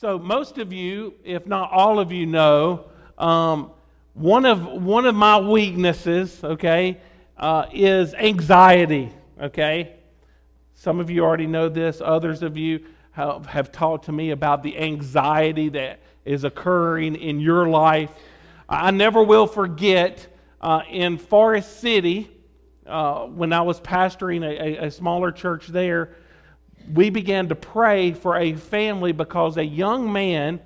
So, 0.00 0.16
most 0.16 0.58
of 0.58 0.72
you, 0.72 1.14
if 1.24 1.44
not 1.44 1.72
all 1.72 1.98
of 1.98 2.12
you, 2.12 2.24
know 2.24 2.84
um, 3.18 3.72
one, 4.14 4.44
of, 4.46 4.64
one 4.64 5.06
of 5.06 5.16
my 5.16 5.40
weaknesses, 5.40 6.38
okay, 6.44 7.00
uh, 7.36 7.66
is 7.72 8.14
anxiety, 8.14 9.10
okay? 9.42 9.96
Some 10.74 11.00
of 11.00 11.10
you 11.10 11.24
already 11.24 11.48
know 11.48 11.68
this, 11.68 12.00
others 12.00 12.44
of 12.44 12.56
you 12.56 12.84
have, 13.10 13.46
have 13.46 13.72
talked 13.72 14.04
to 14.04 14.12
me 14.12 14.30
about 14.30 14.62
the 14.62 14.78
anxiety 14.78 15.68
that 15.70 15.98
is 16.24 16.44
occurring 16.44 17.16
in 17.16 17.40
your 17.40 17.68
life. 17.68 18.12
I 18.68 18.92
never 18.92 19.24
will 19.24 19.48
forget 19.48 20.28
uh, 20.60 20.82
in 20.88 21.18
Forest 21.18 21.80
City, 21.80 22.30
uh, 22.86 23.24
when 23.24 23.52
I 23.52 23.62
was 23.62 23.80
pastoring 23.80 24.44
a, 24.44 24.84
a, 24.84 24.86
a 24.86 24.90
smaller 24.92 25.32
church 25.32 25.66
there, 25.66 26.14
we 26.92 27.10
began 27.10 27.48
to 27.48 27.54
pray 27.54 28.12
for 28.12 28.36
a 28.36 28.54
family 28.54 29.12
because 29.12 29.56
a 29.56 29.64
young 29.64 30.12
man 30.12 30.60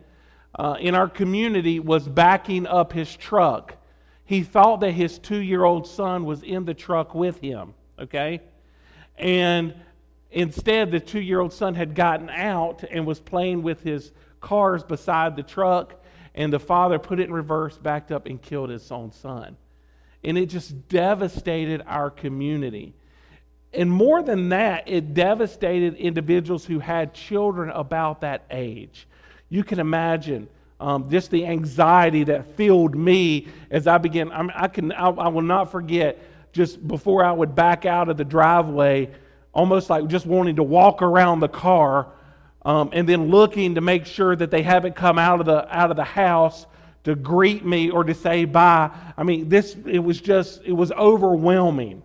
uh, 0.54 0.76
in 0.78 0.94
our 0.94 1.08
community 1.08 1.80
was 1.80 2.06
backing 2.06 2.66
up 2.66 2.92
his 2.92 3.14
truck. 3.14 3.76
He 4.24 4.42
thought 4.42 4.80
that 4.80 4.92
his 4.92 5.18
two 5.18 5.40
year 5.40 5.64
old 5.64 5.86
son 5.86 6.24
was 6.24 6.42
in 6.42 6.64
the 6.64 6.74
truck 6.74 7.14
with 7.14 7.40
him, 7.40 7.74
okay? 7.98 8.40
And 9.16 9.74
instead, 10.30 10.90
the 10.90 11.00
two 11.00 11.20
year 11.20 11.40
old 11.40 11.52
son 11.52 11.74
had 11.74 11.94
gotten 11.94 12.30
out 12.30 12.84
and 12.90 13.06
was 13.06 13.20
playing 13.20 13.62
with 13.62 13.82
his 13.82 14.12
cars 14.40 14.82
beside 14.82 15.36
the 15.36 15.42
truck, 15.42 15.94
and 16.34 16.52
the 16.52 16.58
father 16.58 16.98
put 16.98 17.20
it 17.20 17.24
in 17.24 17.32
reverse, 17.32 17.76
backed 17.78 18.12
up, 18.12 18.26
and 18.26 18.40
killed 18.40 18.70
his 18.70 18.90
own 18.90 19.12
son. 19.12 19.56
And 20.24 20.38
it 20.38 20.46
just 20.46 20.88
devastated 20.88 21.82
our 21.86 22.10
community. 22.10 22.94
And 23.74 23.90
more 23.90 24.22
than 24.22 24.50
that, 24.50 24.88
it 24.88 25.14
devastated 25.14 25.94
individuals 25.96 26.64
who 26.64 26.78
had 26.78 27.14
children 27.14 27.70
about 27.70 28.20
that 28.20 28.44
age. 28.50 29.06
You 29.48 29.64
can 29.64 29.80
imagine 29.80 30.48
um, 30.78 31.08
just 31.08 31.30
the 31.30 31.46
anxiety 31.46 32.24
that 32.24 32.56
filled 32.56 32.94
me 32.94 33.48
as 33.70 33.86
I 33.86 33.98
began. 33.98 34.30
I, 34.32 34.64
I 34.64 34.68
can, 34.68 34.92
I, 34.92 35.08
I 35.08 35.28
will 35.28 35.42
not 35.42 35.70
forget 35.70 36.18
just 36.52 36.86
before 36.86 37.24
I 37.24 37.32
would 37.32 37.54
back 37.54 37.86
out 37.86 38.08
of 38.08 38.16
the 38.16 38.24
driveway, 38.24 39.10
almost 39.54 39.88
like 39.88 40.06
just 40.08 40.26
wanting 40.26 40.56
to 40.56 40.62
walk 40.62 41.00
around 41.00 41.40
the 41.40 41.48
car 41.48 42.08
um, 42.64 42.90
and 42.92 43.08
then 43.08 43.28
looking 43.28 43.74
to 43.76 43.80
make 43.80 44.06
sure 44.06 44.36
that 44.36 44.50
they 44.50 44.62
haven't 44.62 44.94
come 44.94 45.18
out 45.18 45.40
of 45.40 45.46
the 45.46 45.76
out 45.76 45.90
of 45.90 45.96
the 45.96 46.04
house 46.04 46.66
to 47.04 47.14
greet 47.14 47.64
me 47.64 47.90
or 47.90 48.04
to 48.04 48.14
say 48.14 48.44
bye. 48.44 48.90
I 49.16 49.22
mean, 49.24 49.48
this 49.48 49.76
it 49.86 49.98
was 49.98 50.20
just 50.20 50.62
it 50.64 50.72
was 50.72 50.92
overwhelming. 50.92 52.02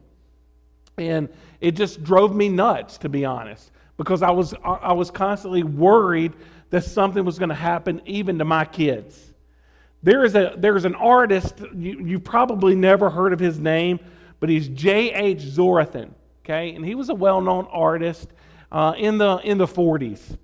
And 0.98 1.30
it 1.60 1.72
just 1.72 2.04
drove 2.04 2.36
me 2.36 2.50
nuts, 2.50 2.98
to 3.00 3.10
be 3.10 3.26
honest, 3.26 3.72
because 3.98 4.22
I 4.22 4.32
was, 4.32 4.54
I 4.64 4.94
was 4.94 5.10
constantly 5.12 5.64
worried 5.64 6.34
that 6.70 6.84
something 6.84 7.24
was 7.24 7.40
going 7.40 7.50
to 7.50 7.56
happen 7.56 8.02
even 8.06 8.38
to 8.40 8.46
my 8.46 8.66
kids. 8.66 9.34
There 10.04 10.24
is, 10.24 10.36
a, 10.36 10.54
there 10.58 10.76
is 10.76 10.86
an 10.86 10.96
artist, 10.96 11.60
you, 11.76 12.00
you 12.00 12.20
probably 12.20 12.76
never 12.76 13.10
heard 13.10 13.34
of 13.34 13.40
his 13.40 13.60
name, 13.60 14.00
but 14.40 14.50
he's 14.50 14.68
J.H. 14.68 15.40
Zorthian, 15.40 16.12
okay? 16.46 16.76
And 16.76 16.86
he 16.86 16.94
was 16.94 17.10
a 17.10 17.16
well 17.16 17.42
known 17.42 17.68
artist 17.72 18.30
uh, 18.72 18.94
in, 18.98 19.18
the, 19.18 19.38
in 19.38 19.58
the 19.58 19.66
40s. 19.66 20.38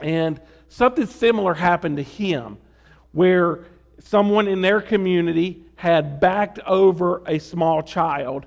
And 0.00 0.40
something 0.68 1.06
similar 1.06 1.54
happened 1.54 1.96
to 1.96 2.02
him, 2.02 2.58
where 3.12 3.64
someone 4.00 4.48
in 4.48 4.60
their 4.60 4.80
community 4.80 5.64
had 5.76 6.20
backed 6.20 6.58
over 6.60 7.22
a 7.26 7.38
small 7.38 7.82
child 7.82 8.46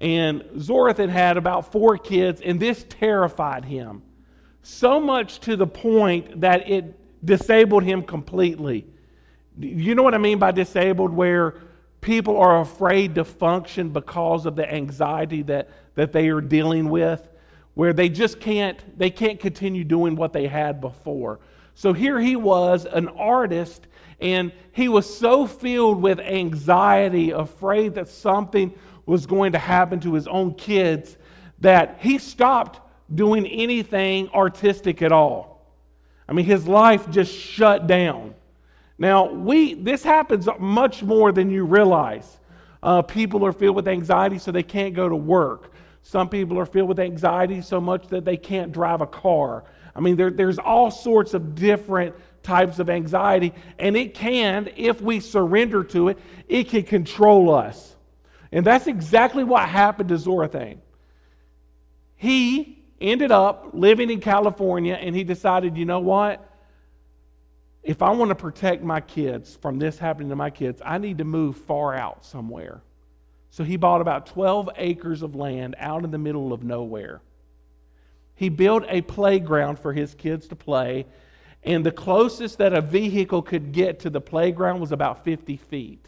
and 0.00 0.42
Zorthian 0.56 1.10
had 1.10 1.36
about 1.36 1.72
four 1.72 1.98
kids, 1.98 2.40
and 2.40 2.58
this 2.58 2.84
terrified 2.88 3.64
him. 3.64 4.02
So 4.62 5.00
much 5.00 5.40
to 5.40 5.56
the 5.56 5.66
point 5.66 6.40
that 6.40 6.68
it 6.68 6.96
disabled 7.24 7.84
him 7.84 8.02
completely. 8.02 8.86
You 9.58 9.94
know 9.94 10.02
what 10.02 10.14
I 10.14 10.18
mean 10.18 10.38
by 10.38 10.52
disabled? 10.52 11.12
Where 11.12 11.54
people 12.00 12.38
are 12.38 12.60
afraid 12.60 13.14
to 13.16 13.24
function 13.24 13.90
because 13.90 14.46
of 14.46 14.56
the 14.56 14.72
anxiety 14.72 15.42
that, 15.42 15.68
that 15.94 16.12
they 16.12 16.28
are 16.28 16.40
dealing 16.40 16.88
with, 16.88 17.28
where 17.74 17.92
they 17.92 18.08
just 18.08 18.40
can't, 18.40 18.98
they 18.98 19.10
can't 19.10 19.38
continue 19.38 19.84
doing 19.84 20.16
what 20.16 20.32
they 20.32 20.46
had 20.46 20.80
before. 20.80 21.40
So 21.74 21.92
here 21.92 22.18
he 22.18 22.36
was, 22.36 22.86
an 22.86 23.08
artist, 23.08 23.86
and 24.20 24.52
he 24.72 24.88
was 24.88 25.18
so 25.18 25.46
filled 25.46 26.02
with 26.02 26.20
anxiety, 26.20 27.30
afraid 27.30 27.94
that 27.94 28.08
something 28.08 28.74
was 29.10 29.26
going 29.26 29.50
to 29.50 29.58
happen 29.58 29.98
to 29.98 30.14
his 30.14 30.28
own 30.28 30.54
kids 30.54 31.18
that 31.58 31.96
he 31.98 32.16
stopped 32.16 32.80
doing 33.12 33.44
anything 33.44 34.28
artistic 34.28 35.02
at 35.02 35.10
all. 35.10 35.66
I 36.28 36.32
mean, 36.32 36.46
his 36.46 36.68
life 36.68 37.10
just 37.10 37.34
shut 37.34 37.88
down. 37.88 38.36
Now, 38.98 39.28
we 39.32 39.74
this 39.74 40.04
happens 40.04 40.48
much 40.60 41.02
more 41.02 41.32
than 41.32 41.50
you 41.50 41.64
realize. 41.64 42.38
Uh, 42.84 43.02
people 43.02 43.44
are 43.44 43.52
filled 43.52 43.74
with 43.74 43.88
anxiety, 43.88 44.38
so 44.38 44.52
they 44.52 44.62
can't 44.62 44.94
go 44.94 45.08
to 45.08 45.16
work. 45.16 45.72
Some 46.02 46.28
people 46.28 46.56
are 46.56 46.64
filled 46.64 46.88
with 46.88 47.00
anxiety 47.00 47.62
so 47.62 47.80
much 47.80 48.06
that 48.08 48.24
they 48.24 48.36
can't 48.36 48.70
drive 48.70 49.00
a 49.00 49.08
car. 49.08 49.64
I 49.96 49.98
mean, 49.98 50.14
there, 50.14 50.30
there's 50.30 50.60
all 50.60 50.92
sorts 50.92 51.34
of 51.34 51.56
different 51.56 52.14
types 52.44 52.78
of 52.78 52.88
anxiety, 52.88 53.54
and 53.76 53.96
it 53.96 54.14
can, 54.14 54.70
if 54.76 55.00
we 55.00 55.18
surrender 55.18 55.82
to 55.82 56.10
it, 56.10 56.18
it 56.48 56.68
can 56.68 56.84
control 56.84 57.52
us. 57.52 57.96
And 58.52 58.64
that's 58.64 58.86
exactly 58.86 59.44
what 59.44 59.68
happened 59.68 60.08
to 60.08 60.16
Zorthian. 60.16 60.78
He 62.16 62.84
ended 63.00 63.32
up 63.32 63.70
living 63.72 64.10
in 64.10 64.20
California 64.20 64.94
and 64.94 65.14
he 65.14 65.24
decided, 65.24 65.76
you 65.76 65.84
know 65.84 66.00
what? 66.00 66.46
If 67.82 68.02
I 68.02 68.10
want 68.10 68.28
to 68.28 68.34
protect 68.34 68.82
my 68.82 69.00
kids 69.00 69.56
from 69.56 69.78
this 69.78 69.98
happening 69.98 70.28
to 70.28 70.36
my 70.36 70.50
kids, 70.50 70.82
I 70.84 70.98
need 70.98 71.18
to 71.18 71.24
move 71.24 71.56
far 71.56 71.94
out 71.94 72.24
somewhere. 72.24 72.82
So 73.50 73.64
he 73.64 73.76
bought 73.76 74.00
about 74.00 74.26
12 74.26 74.70
acres 74.76 75.22
of 75.22 75.34
land 75.34 75.76
out 75.78 76.04
in 76.04 76.10
the 76.10 76.18
middle 76.18 76.52
of 76.52 76.62
nowhere. 76.62 77.22
He 78.34 78.48
built 78.48 78.84
a 78.88 79.02
playground 79.02 79.78
for 79.78 79.92
his 79.92 80.14
kids 80.14 80.48
to 80.48 80.56
play, 80.56 81.06
and 81.62 81.84
the 81.84 81.90
closest 81.90 82.58
that 82.58 82.72
a 82.72 82.80
vehicle 82.80 83.42
could 83.42 83.72
get 83.72 84.00
to 84.00 84.10
the 84.10 84.20
playground 84.20 84.80
was 84.80 84.92
about 84.92 85.24
50 85.24 85.56
feet. 85.56 86.06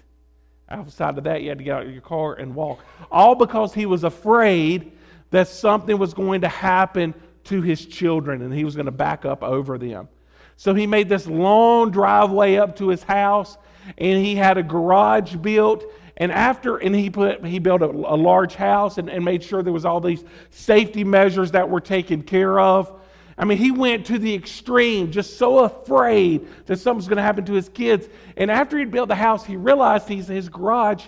Outside 0.68 1.18
of 1.18 1.24
that, 1.24 1.42
you 1.42 1.50
had 1.50 1.58
to 1.58 1.64
get 1.64 1.76
out 1.76 1.86
of 1.86 1.92
your 1.92 2.00
car 2.00 2.34
and 2.34 2.54
walk. 2.54 2.84
All 3.10 3.34
because 3.34 3.74
he 3.74 3.86
was 3.86 4.04
afraid 4.04 4.92
that 5.30 5.48
something 5.48 5.98
was 5.98 6.14
going 6.14 6.42
to 6.42 6.48
happen 6.48 7.14
to 7.44 7.60
his 7.60 7.84
children 7.84 8.42
and 8.42 8.52
he 8.52 8.64
was 8.64 8.74
going 8.74 8.86
to 8.86 8.92
back 8.92 9.24
up 9.24 9.42
over 9.42 9.78
them. 9.78 10.08
So 10.56 10.74
he 10.74 10.86
made 10.86 11.08
this 11.08 11.26
long 11.26 11.90
driveway 11.90 12.56
up 12.56 12.76
to 12.76 12.88
his 12.88 13.02
house 13.02 13.56
and 13.98 14.24
he 14.24 14.36
had 14.36 14.58
a 14.58 14.62
garage 14.62 15.34
built 15.36 15.84
and 16.18 16.30
after 16.30 16.76
and 16.76 16.94
he 16.94 17.10
put 17.10 17.44
he 17.44 17.58
built 17.58 17.82
a, 17.82 17.86
a 17.86 18.14
large 18.14 18.54
house 18.54 18.98
and, 18.98 19.10
and 19.10 19.24
made 19.24 19.42
sure 19.42 19.62
there 19.62 19.72
was 19.72 19.84
all 19.84 20.00
these 20.00 20.24
safety 20.50 21.02
measures 21.02 21.50
that 21.50 21.68
were 21.68 21.80
taken 21.80 22.22
care 22.22 22.60
of 22.60 23.01
I 23.38 23.44
mean, 23.44 23.58
he 23.58 23.70
went 23.70 24.06
to 24.06 24.18
the 24.18 24.34
extreme, 24.34 25.10
just 25.10 25.38
so 25.38 25.60
afraid 25.60 26.46
that 26.66 26.78
something's 26.78 27.08
going 27.08 27.16
to 27.16 27.22
happen 27.22 27.44
to 27.46 27.54
his 27.54 27.68
kids. 27.68 28.08
And 28.36 28.50
after 28.50 28.78
he'd 28.78 28.90
built 28.90 29.08
the 29.08 29.14
house, 29.14 29.44
he 29.44 29.56
realized 29.56 30.08
he's, 30.08 30.28
his 30.28 30.48
garage 30.48 31.06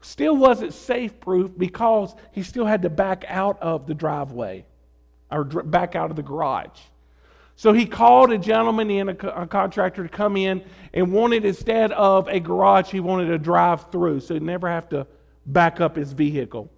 still 0.00 0.36
wasn't 0.36 0.74
safe 0.74 1.18
proof 1.20 1.50
because 1.56 2.14
he 2.32 2.42
still 2.42 2.66
had 2.66 2.82
to 2.82 2.90
back 2.90 3.24
out 3.28 3.60
of 3.62 3.86
the 3.86 3.94
driveway 3.94 4.66
or 5.30 5.44
back 5.44 5.96
out 5.96 6.10
of 6.10 6.16
the 6.16 6.22
garage. 6.22 6.78
So 7.56 7.72
he 7.72 7.86
called 7.86 8.32
a 8.32 8.38
gentleman 8.38 8.90
in, 8.90 9.08
a, 9.10 9.12
a, 9.12 9.46
contractor, 9.46 10.02
to 10.02 10.08
come 10.08 10.36
in 10.36 10.64
and 10.92 11.12
wanted, 11.12 11.44
instead 11.44 11.92
of 11.92 12.28
a 12.28 12.40
garage, 12.40 12.90
he 12.90 13.00
wanted 13.00 13.30
a 13.30 13.38
drive 13.38 13.90
through 13.90 14.20
so 14.20 14.34
he'd 14.34 14.42
never 14.42 14.68
have 14.68 14.88
to 14.90 15.06
back 15.46 15.80
up 15.80 15.96
his 15.96 16.12
vehicle. 16.12 16.70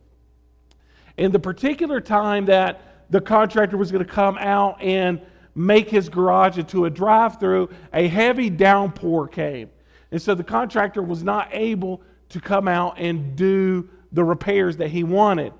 In 1.16 1.32
the 1.32 1.38
particular 1.38 2.00
time 2.00 2.46
that 2.46 2.82
the 3.10 3.20
contractor 3.20 3.76
was 3.76 3.90
going 3.92 4.04
to 4.04 4.10
come 4.10 4.38
out 4.38 4.80
and 4.82 5.20
make 5.54 5.88
his 5.88 6.08
garage 6.08 6.58
into 6.58 6.84
a 6.84 6.90
drive 6.90 7.38
through, 7.38 7.70
a 7.92 8.08
heavy 8.08 8.50
downpour 8.50 9.28
came. 9.28 9.70
And 10.10 10.20
so 10.20 10.34
the 10.34 10.44
contractor 10.44 11.02
was 11.02 11.22
not 11.22 11.48
able 11.52 12.02
to 12.30 12.40
come 12.40 12.68
out 12.68 12.98
and 12.98 13.36
do 13.36 13.88
the 14.12 14.24
repairs 14.24 14.78
that 14.78 14.90
he 14.90 15.04
wanted. 15.04 15.52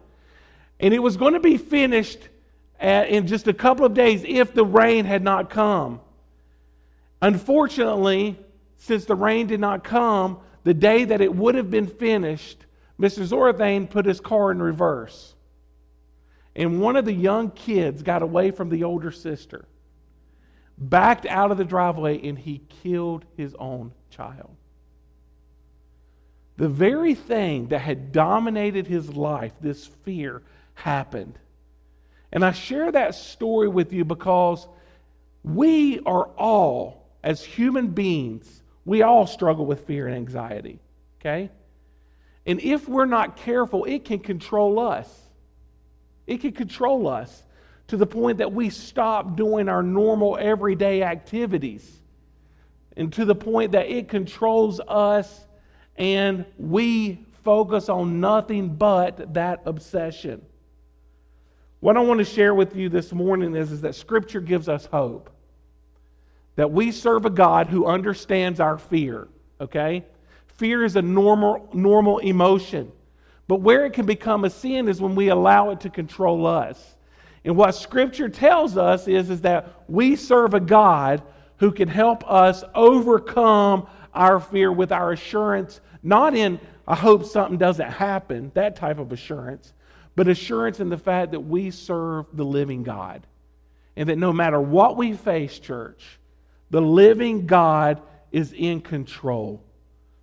And 0.81 0.93
it 0.93 0.99
was 0.99 1.17
going 1.17 1.35
to 1.35 1.41
be 1.41 1.57
finished 1.57 2.29
at, 2.81 3.09
in 3.09 3.27
just 3.27 3.47
a 3.49 3.53
couple 3.53 3.87
of 3.87 3.95
days 3.95 4.25
if 4.27 4.55
the 4.55 4.65
rain 4.65 5.05
had 5.05 5.23
not 5.23 5.51
come. 5.51 6.01
Unfortunately, 7.23 8.39
since 8.79 9.05
the 9.05 9.15
rain 9.15 9.47
did 9.47 9.61
not 9.61 9.85
come, 9.85 10.39
the 10.65 10.75
day 10.75 11.05
that 11.05 11.21
it 11.21 11.35
would 11.35 11.55
have 11.55 11.71
been 11.71 11.87
finished, 11.87 12.67
Mr. 12.99 13.27
Zorthian 13.27 13.89
put 13.89 14.07
his 14.07 14.21
car 14.21 14.51
in 14.51 14.63
reverse. 14.63 15.34
And 16.57 16.81
one 16.81 16.97
of 16.97 17.05
the 17.05 17.13
young 17.13 17.51
kids 17.51 18.03
got 18.03 18.23
away 18.23 18.51
from 18.51 18.69
the 18.69 18.85
older 18.85 19.11
sister, 19.11 19.65
backed 20.79 21.27
out 21.27 21.51
of 21.51 21.59
the 21.59 21.65
driveway, 21.65 22.27
and 22.29 22.39
he 22.39 22.63
killed 22.83 23.25
his 23.37 23.55
own 23.57 23.93
child. 24.11 24.55
The 26.57 26.69
very 26.69 27.15
thing 27.15 27.69
that 27.69 27.81
had 27.81 28.13
dominated 28.13 28.87
his 28.87 29.09
life, 29.11 29.53
this 29.61 29.87
fear, 30.05 30.43
happened. 30.75 31.37
And 32.31 32.45
I 32.45 32.53
share 32.53 32.93
that 32.93 33.17
story 33.17 33.69
with 33.69 33.93
you 33.93 34.05
because 34.05 34.69
We 35.45 36.01
are 36.01 36.25
all, 36.39 37.07
as 37.23 37.45
human 37.45 37.89
beings, 37.89 38.63
we 38.87 39.03
all 39.03 39.27
struggle 39.27 39.67
with 39.67 39.87
fear 39.87 40.07
and 40.07 40.17
anxiety. 40.17 40.81
Okay? 41.21 41.51
And 42.47 42.61
if 42.61 42.89
we're 42.89 43.05
not 43.05 43.37
careful, 43.37 43.85
it 43.85 44.05
can 44.07 44.19
control 44.21 44.79
us. 44.79 45.09
It 46.27 46.41
can 46.41 46.53
control 46.53 47.09
us 47.09 47.43
to 47.89 47.97
the 47.97 48.07
point 48.07 48.39
that 48.39 48.53
we 48.53 48.71
stop 48.71 49.37
doing 49.37 49.69
our 49.69 49.83
normal 49.83 50.39
everyday 50.39 51.03
activities. 51.03 52.01
And 52.97 53.13
to 53.15 53.25
the 53.25 53.35
point 53.35 53.73
that 53.73 53.89
it 53.89 54.09
controls 54.09 54.81
us 54.81 55.47
and 55.97 56.45
we 56.59 57.25
focus 57.43 57.89
on 57.89 58.21
nothing 58.21 58.75
but 58.75 59.35
that 59.35 59.63
obsession. 59.67 60.43
What 61.81 61.97
I 61.97 62.01
want 62.01 62.19
to 62.19 62.25
share 62.25 62.55
with 62.55 62.75
you 62.75 62.89
this 62.89 63.13
morning 63.13 63.55
is, 63.55 63.71
is 63.71 63.83
that 63.83 63.95
Scripture 63.95 64.41
gives 64.41 64.69
us 64.69 64.87
hope. 64.87 65.31
That 66.57 66.73
we 66.73 66.93
serve 66.93 67.27
a 67.27 67.31
God 67.31 67.67
who 67.67 67.85
understands 67.85 68.61
our 68.61 68.79
fear, 68.79 69.29
okay? 69.61 70.05
Fear 70.47 70.85
is 70.85 70.97
a 70.97 71.03
normal, 71.03 71.69
normal 71.75 72.19
emotion. 72.21 72.91
But 73.47 73.61
where 73.61 73.85
it 73.85 73.93
can 73.93 74.07
become 74.07 74.45
a 74.45 74.51
sin 74.51 74.89
is 74.89 75.01
when 75.01 75.15
we 75.15 75.29
allow 75.29 75.71
it 75.71 75.81
to 75.81 75.91
control 75.91 76.47
us. 76.47 76.97
And 77.45 77.57
what 77.57 77.73
Scripture 77.73 78.29
tells 78.29 78.77
us 78.77 79.07
is, 79.07 79.29
is 79.29 79.43
that 79.43 79.83
we 79.87 80.17
serve 80.17 80.55
a 80.55 80.61
God 80.61 81.23
who 81.59 81.71
can 81.71 81.89
help 81.89 82.29
us 82.31 82.65
overcome 82.75 83.87
our 84.15 84.41
fear 84.41 84.73
with 84.73 84.93
our 84.93 85.13
assurance, 85.13 85.81
not 86.03 86.35
in, 86.35 86.59
I 86.87 86.95
hope 86.95 87.25
something 87.25 87.59
doesn't 87.59 87.91
happen, 87.91 88.51
that 88.55 88.77
type 88.77 88.99
of 88.99 89.13
assurance, 89.13 89.73
but 90.17 90.29
assurance 90.29 90.81
in 90.81 90.89
the 90.89 90.99
fact 90.99 91.33
that 91.33 91.41
we 91.41 91.71
serve 91.71 92.27
the 92.33 92.45
living 92.45 92.83
God. 92.83 93.27
And 93.97 94.09
that 94.09 94.17
no 94.17 94.33
matter 94.33 94.61
what 94.61 94.97
we 94.97 95.13
face, 95.13 95.59
church, 95.59 96.19
the 96.71 96.81
living 96.81 97.47
God 97.47 98.01
is 98.33 98.53
in 98.53 98.81
control. 98.81 99.63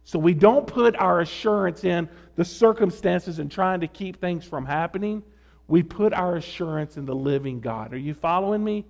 So 0.04 0.20
we 0.20 0.34
don't 0.34 0.66
put 0.66 0.96
our 0.96 1.22
assurance 1.22 1.84
in 1.84 2.10
the 2.36 2.46
circumstances 2.46 3.40
and 3.40 3.52
trying 3.52 3.82
to 3.82 3.88
keep 3.88 4.20
things 4.20 4.46
from 4.46 4.66
happening. 4.66 5.24
We 5.68 5.84
put 5.84 6.14
our 6.14 6.36
assurance 6.36 6.98
in 6.98 7.06
the 7.06 7.16
living 7.16 7.62
God. 7.62 7.94
Are 7.94 7.98
you 7.98 8.14
following 8.14 8.64
me? 8.64 8.86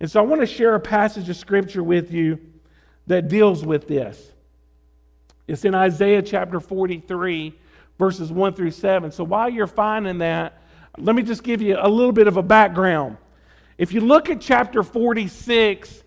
And 0.00 0.10
so 0.10 0.20
I 0.20 0.24
want 0.24 0.40
to 0.40 0.46
share 0.46 0.74
a 0.74 0.80
passage 0.80 1.28
of 1.28 1.36
scripture 1.36 1.82
with 1.82 2.12
you 2.12 2.38
that 3.06 3.28
deals 3.28 3.64
with 3.64 3.86
this. 3.86 4.32
It's 5.46 5.64
in 5.64 5.74
Isaiah 5.74 6.22
chapter 6.22 6.60
43, 6.60 7.54
verses 7.98 8.32
1 8.32 8.54
through 8.54 8.70
7. 8.70 9.12
So 9.12 9.22
while 9.22 9.48
you're 9.48 9.66
finding 9.66 10.18
that, 10.18 10.60
let 10.98 11.14
me 11.14 11.22
just 11.22 11.42
give 11.42 11.62
you 11.62 11.78
a 11.80 11.88
little 11.88 12.12
bit 12.12 12.26
of 12.26 12.36
a 12.36 12.42
background. 12.42 13.16
If 13.78 13.92
you 13.92 14.00
look 14.00 14.28
at 14.28 14.40
chapter 14.40 14.82
46 14.82 16.02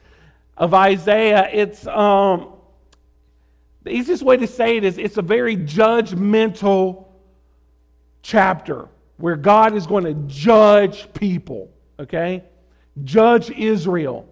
of 0.58 0.74
Isaiah, 0.74 1.50
it's 1.52 1.88
um, 1.88 2.54
the 3.86 3.92
easiest 3.92 4.24
way 4.24 4.36
to 4.36 4.48
say 4.48 4.78
it 4.78 4.84
is 4.84 4.98
it's 4.98 5.18
a 5.18 5.22
very 5.22 5.56
judgmental 5.56 7.06
chapter 8.24 8.90
where 9.18 9.36
God 9.36 9.76
is 9.76 9.86
going 9.86 10.04
to 10.06 10.16
judge 10.26 11.14
people, 11.14 11.70
okay? 12.00 12.44
Judge 13.04 13.52
Israel. 13.52 14.28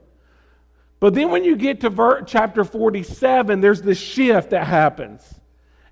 But 0.99 1.13
then 1.13 1.29
when 1.29 1.43
you 1.43 1.55
get 1.55 1.81
to 1.81 1.91
ver- 1.91 2.23
chapter 2.23 2.63
47, 2.63 3.61
there's 3.61 3.81
this 3.81 3.99
shift 3.99 4.49
that 4.49 4.65
happens. 4.65 5.21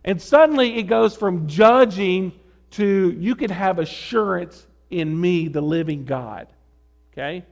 And 0.04 0.20
suddenly 0.20 0.80
it 0.80 0.84
goes 0.84 1.16
from 1.16 1.48
judging 1.48 2.34
to 2.72 3.16
you 3.20 3.36
can 3.36 3.52
have 3.52 3.78
assurance 3.78 4.66
in 4.90 5.22
me, 5.22 5.48
the 5.48 5.62
living 5.62 6.06
God. 6.06 6.48
Okay? 7.14 7.46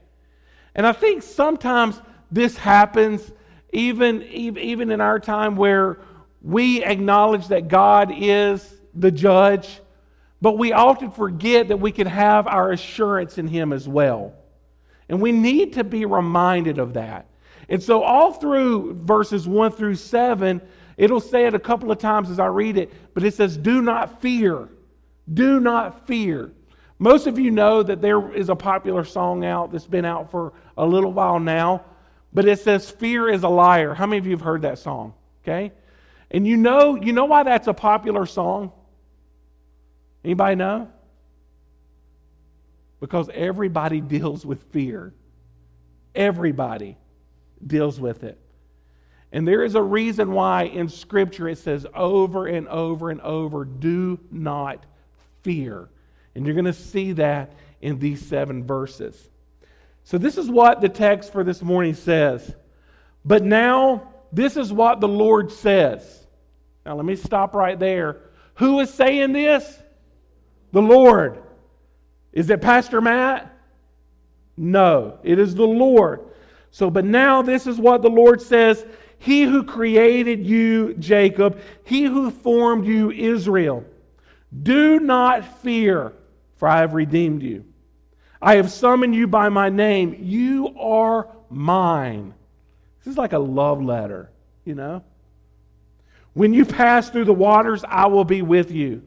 And 0.74 0.84
I 0.84 0.92
think 0.92 1.22
sometimes 1.22 2.00
this 2.32 2.56
happens 2.56 3.30
even, 3.72 4.22
even 4.22 4.90
in 4.90 5.00
our 5.00 5.18
time 5.20 5.56
where 5.56 5.98
we 6.42 6.82
acknowledge 6.82 7.48
that 7.48 7.68
God 7.68 8.12
is 8.16 8.80
the 8.94 9.10
judge, 9.10 9.80
but 10.40 10.58
we 10.58 10.72
often 10.72 11.10
forget 11.10 11.68
that 11.68 11.76
we 11.76 11.92
can 11.92 12.06
have 12.06 12.46
our 12.46 12.72
assurance 12.72 13.38
in 13.38 13.46
Him 13.46 13.72
as 13.72 13.88
well. 13.88 14.34
And 15.08 15.20
we 15.20 15.32
need 15.32 15.74
to 15.74 15.84
be 15.84 16.06
reminded 16.06 16.78
of 16.78 16.94
that. 16.94 17.26
And 17.68 17.82
so, 17.82 18.02
all 18.02 18.32
through 18.32 18.94
verses 19.02 19.46
1 19.46 19.72
through 19.72 19.96
7, 19.96 20.60
it'll 20.96 21.20
say 21.20 21.46
it 21.46 21.54
a 21.54 21.58
couple 21.58 21.92
of 21.92 21.98
times 21.98 22.30
as 22.30 22.40
I 22.40 22.46
read 22.46 22.76
it, 22.76 22.92
but 23.14 23.22
it 23.22 23.34
says, 23.34 23.56
Do 23.56 23.82
not 23.82 24.20
fear. 24.20 24.68
Do 25.32 25.60
not 25.60 26.06
fear. 26.06 26.52
Most 26.98 27.26
of 27.26 27.38
you 27.38 27.50
know 27.50 27.82
that 27.82 28.02
there 28.02 28.32
is 28.34 28.48
a 28.48 28.56
popular 28.56 29.04
song 29.04 29.44
out 29.44 29.72
that's 29.72 29.86
been 29.86 30.04
out 30.04 30.30
for 30.30 30.52
a 30.76 30.84
little 30.84 31.12
while 31.12 31.38
now 31.38 31.84
but 32.32 32.46
it 32.46 32.60
says, 32.60 32.90
Fear 32.90 33.28
is 33.28 33.42
a 33.42 33.48
liar. 33.48 33.94
How 33.94 34.06
many 34.06 34.18
of 34.18 34.26
you 34.26 34.32
have 34.32 34.40
heard 34.40 34.62
that 34.62 34.78
song? 34.78 35.14
Okay? 35.42 35.72
And 36.30 36.46
you 36.46 36.56
know, 36.56 36.94
you 36.94 37.12
know 37.12 37.24
why 37.24 37.42
that's 37.42 37.66
a 37.66 37.74
popular 37.74 38.26
song? 38.26 38.72
Anybody 40.24 40.56
know? 40.56 40.88
Because 43.00 43.28
everybody 43.32 44.00
deals 44.00 44.46
with 44.46 44.62
fear. 44.64 45.12
Everybody 46.14 46.96
deals 47.66 47.98
with 48.00 48.24
it. 48.24 48.38
And 49.32 49.46
there 49.46 49.62
is 49.62 49.76
a 49.76 49.82
reason 49.82 50.32
why 50.32 50.64
in 50.64 50.88
Scripture 50.88 51.48
it 51.48 51.58
says 51.58 51.86
over 51.94 52.46
and 52.46 52.66
over 52.68 53.10
and 53.10 53.20
over, 53.20 53.64
do 53.64 54.18
not 54.30 54.84
fear. 55.42 55.88
And 56.34 56.44
you're 56.44 56.54
going 56.54 56.64
to 56.64 56.72
see 56.72 57.12
that 57.12 57.52
in 57.80 57.98
these 57.98 58.24
seven 58.26 58.64
verses. 58.64 59.30
So, 60.04 60.18
this 60.18 60.38
is 60.38 60.50
what 60.50 60.80
the 60.80 60.88
text 60.88 61.32
for 61.32 61.44
this 61.44 61.62
morning 61.62 61.94
says. 61.94 62.54
But 63.24 63.44
now, 63.44 64.14
this 64.32 64.56
is 64.56 64.72
what 64.72 65.00
the 65.00 65.08
Lord 65.08 65.52
says. 65.52 66.26
Now, 66.84 66.96
let 66.96 67.04
me 67.04 67.16
stop 67.16 67.54
right 67.54 67.78
there. 67.78 68.20
Who 68.54 68.80
is 68.80 68.92
saying 68.92 69.32
this? 69.32 69.78
The 70.72 70.82
Lord. 70.82 71.42
Is 72.32 72.48
it 72.50 72.60
Pastor 72.60 73.00
Matt? 73.00 73.54
No, 74.56 75.18
it 75.22 75.38
is 75.38 75.54
the 75.54 75.66
Lord. 75.66 76.20
So, 76.70 76.90
but 76.90 77.04
now 77.04 77.42
this 77.42 77.66
is 77.66 77.78
what 77.78 78.02
the 78.02 78.10
Lord 78.10 78.40
says 78.40 78.84
He 79.18 79.42
who 79.42 79.64
created 79.64 80.46
you, 80.46 80.94
Jacob, 80.94 81.60
he 81.84 82.04
who 82.04 82.30
formed 82.30 82.86
you, 82.86 83.10
Israel. 83.10 83.84
Do 84.62 85.00
not 85.00 85.62
fear, 85.62 86.12
for 86.56 86.68
I 86.68 86.80
have 86.80 86.94
redeemed 86.94 87.42
you. 87.42 87.64
I 88.42 88.56
have 88.56 88.70
summoned 88.70 89.14
you 89.14 89.26
by 89.26 89.48
my 89.48 89.68
name. 89.68 90.16
You 90.20 90.74
are 90.78 91.28
mine. 91.50 92.34
This 92.98 93.12
is 93.12 93.18
like 93.18 93.32
a 93.32 93.38
love 93.38 93.82
letter, 93.82 94.30
you 94.64 94.74
know? 94.74 95.04
When 96.32 96.54
you 96.54 96.64
pass 96.64 97.10
through 97.10 97.24
the 97.24 97.34
waters, 97.34 97.84
I 97.86 98.06
will 98.06 98.24
be 98.24 98.42
with 98.42 98.70
you. 98.70 99.02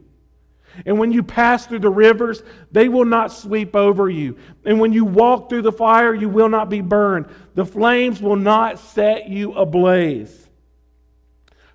And 0.86 0.98
when 0.98 1.12
you 1.12 1.24
pass 1.24 1.66
through 1.66 1.80
the 1.80 1.90
rivers, 1.90 2.42
they 2.72 2.90
will 2.90 3.06
not 3.06 3.32
sweep 3.32 3.76
over 3.76 4.10
you. 4.10 4.38
And 4.66 4.80
when 4.80 4.92
you 4.92 5.06
walk 5.06 5.50
through 5.50 5.62
the 5.62 5.72
fire, 5.72 6.14
you 6.14 6.30
will 6.30 6.50
not 6.50 6.70
be 6.70 6.82
burned. 6.82 7.28
The 7.54 7.66
flames 7.66 8.22
will 8.22 8.36
not 8.36 8.80
set 8.80 9.30
you 9.30 9.54
ablaze. 9.54 10.48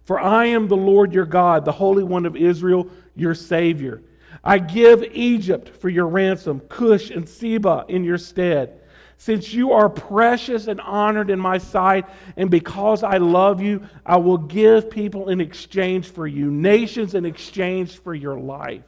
For 0.05 0.19
I 0.19 0.47
am 0.47 0.69
the 0.69 0.77
Lord 0.77 1.13
your 1.13 1.27
God, 1.27 1.65
the 1.65 1.73
Holy 1.73 2.03
One 2.03 2.27
of 2.27 2.35
Israel, 2.35 2.89
your 3.15 3.35
Savior. 3.35 4.03
I 4.43 4.59
give 4.59 5.05
Egypt 5.13 5.69
for 5.69 5.89
your 5.89 6.07
ransom, 6.07 6.61
Cush 6.61 7.11
and 7.11 7.29
Seba 7.29 7.85
in 7.89 8.05
your 8.05 8.19
stead. 8.19 8.81
Since 9.17 9.53
you 9.53 9.73
are 9.73 9.89
precious 9.89 10.69
and 10.69 10.81
honored 10.81 11.29
in 11.29 11.41
my 11.41 11.59
sight, 11.59 12.07
and 12.37 12.51
because 12.51 13.03
I 13.03 13.17
love 13.17 13.61
you, 13.61 13.83
I 14.07 14.17
will 14.17 14.39
give 14.39 14.91
people 14.91 15.29
in 15.29 15.41
exchange 15.41 16.09
for 16.09 16.27
you, 16.27 16.53
nations 16.53 17.15
in 17.15 17.25
exchange 17.25 17.99
for 17.99 18.15
your 18.15 18.39
life. 18.39 18.85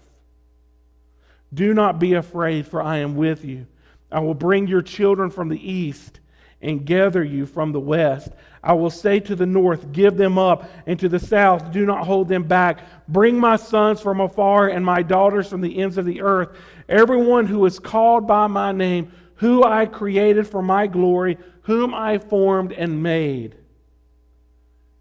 Do 1.52 1.74
not 1.74 1.98
be 1.98 2.14
afraid, 2.14 2.68
for 2.68 2.80
I 2.80 2.98
am 2.98 3.16
with 3.16 3.44
you. 3.44 3.66
I 4.12 4.20
will 4.20 4.34
bring 4.34 4.68
your 4.68 4.82
children 4.82 5.30
from 5.30 5.48
the 5.48 5.72
east 5.72 6.20
and 6.62 6.84
gather 6.84 7.24
you 7.24 7.46
from 7.46 7.72
the 7.72 7.80
west. 7.80 8.30
I 8.62 8.74
will 8.74 8.90
say 8.90 9.20
to 9.20 9.34
the 9.34 9.46
north, 9.46 9.92
Give 9.92 10.16
them 10.16 10.38
up, 10.38 10.70
and 10.86 10.98
to 11.00 11.08
the 11.08 11.18
south, 11.18 11.72
Do 11.72 11.86
not 11.86 12.06
hold 12.06 12.28
them 12.28 12.44
back. 12.44 12.80
Bring 13.08 13.38
my 13.38 13.56
sons 13.56 14.00
from 14.00 14.20
afar 14.20 14.68
and 14.68 14.84
my 14.84 15.02
daughters 15.02 15.48
from 15.48 15.62
the 15.62 15.78
ends 15.78 15.96
of 15.96 16.04
the 16.04 16.20
earth. 16.20 16.56
Everyone 16.88 17.46
who 17.46 17.64
is 17.64 17.78
called 17.78 18.26
by 18.26 18.46
my 18.46 18.72
name, 18.72 19.12
who 19.36 19.64
I 19.64 19.86
created 19.86 20.46
for 20.46 20.62
my 20.62 20.86
glory, 20.86 21.38
whom 21.62 21.94
I 21.94 22.18
formed 22.18 22.72
and 22.72 23.02
made. 23.02 23.56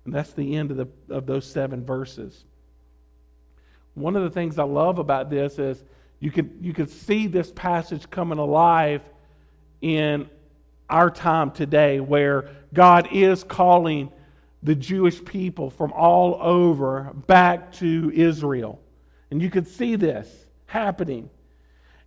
And 0.06 0.14
that's 0.14 0.32
the 0.32 0.56
end 0.56 0.72
of, 0.72 0.78
the, 0.78 0.88
of 1.14 1.26
those 1.26 1.46
seven 1.46 1.86
verses. 1.86 2.46
One 3.96 4.16
of 4.16 4.24
the 4.24 4.30
things 4.30 4.58
I 4.58 4.64
love 4.64 4.98
about 4.98 5.30
this 5.30 5.60
is 5.60 5.84
you 6.20 6.32
can, 6.32 6.58
you 6.62 6.74
can 6.74 6.88
see 6.88 7.28
this 7.28 7.52
passage 7.52 8.10
coming 8.10 8.40
alive 8.40 9.02
in 9.82 10.30
our 10.90 11.10
time 11.10 11.52
today 11.52 12.00
where 12.00 12.50
God 12.74 13.10
is 13.12 13.44
calling 13.44 14.12
the 14.64 14.76
Jewish 14.76 15.24
people 15.24 15.70
from 15.70 15.94
all 15.94 16.38
over 16.42 17.14
back 17.28 17.72
to 17.74 18.12
Israel. 18.14 18.80
And 19.32 19.42
you 19.42 19.50
can 19.50 19.66
see 19.66 19.96
this 19.96 20.28
happening. 20.66 21.30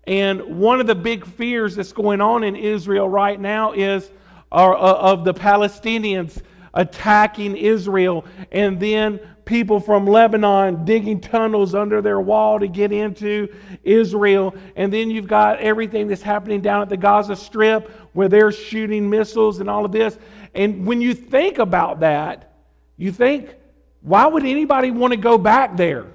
And 0.07 0.59
one 0.59 0.81
of 0.81 0.87
the 0.87 0.95
big 0.95 1.25
fears 1.25 1.77
that's 1.77 1.93
going 1.93 2.21
on 2.21 2.43
in 2.43 2.57
Israel 2.57 3.09
right 3.09 3.41
now 3.41 3.73
is 3.73 4.11
uh, 4.51 4.75
of 4.75 5.25
the 5.25 5.33
Palestinians 5.33 6.43
attacking 6.75 7.57
Israel, 7.57 8.25
and 8.51 8.81
then 8.81 9.21
people 9.45 9.81
from 9.81 10.07
Lebanon 10.07 10.85
digging 10.85 11.21
tunnels 11.21 11.75
under 11.75 12.01
their 12.01 12.21
wall 12.21 12.61
to 12.61 12.69
get 12.69 12.93
into 12.93 13.49
Israel. 13.83 14.55
And 14.77 14.93
then 14.93 15.11
you've 15.11 15.27
got 15.27 15.59
everything 15.59 16.07
that's 16.07 16.23
happening 16.23 16.61
down 16.61 16.83
at 16.83 16.89
the 16.89 16.97
Gaza 16.97 17.37
Strip 17.37 17.91
where 18.13 18.29
they're 18.29 18.53
shooting 18.53 19.11
missiles 19.11 19.61
and 19.61 19.69
all 19.69 19.85
of 19.85 19.93
this. 19.93 20.17
And 20.55 20.87
when 20.87 21.01
you 21.01 21.15
think 21.15 21.59
about 21.59 22.01
that, 22.01 22.53
you 22.97 23.11
think, 23.11 23.55
why 24.01 24.27
would 24.27 24.45
anybody 24.45 24.91
want 24.91 25.13
to 25.13 25.17
go 25.17 25.39
back 25.39 25.77
there? 25.77 26.07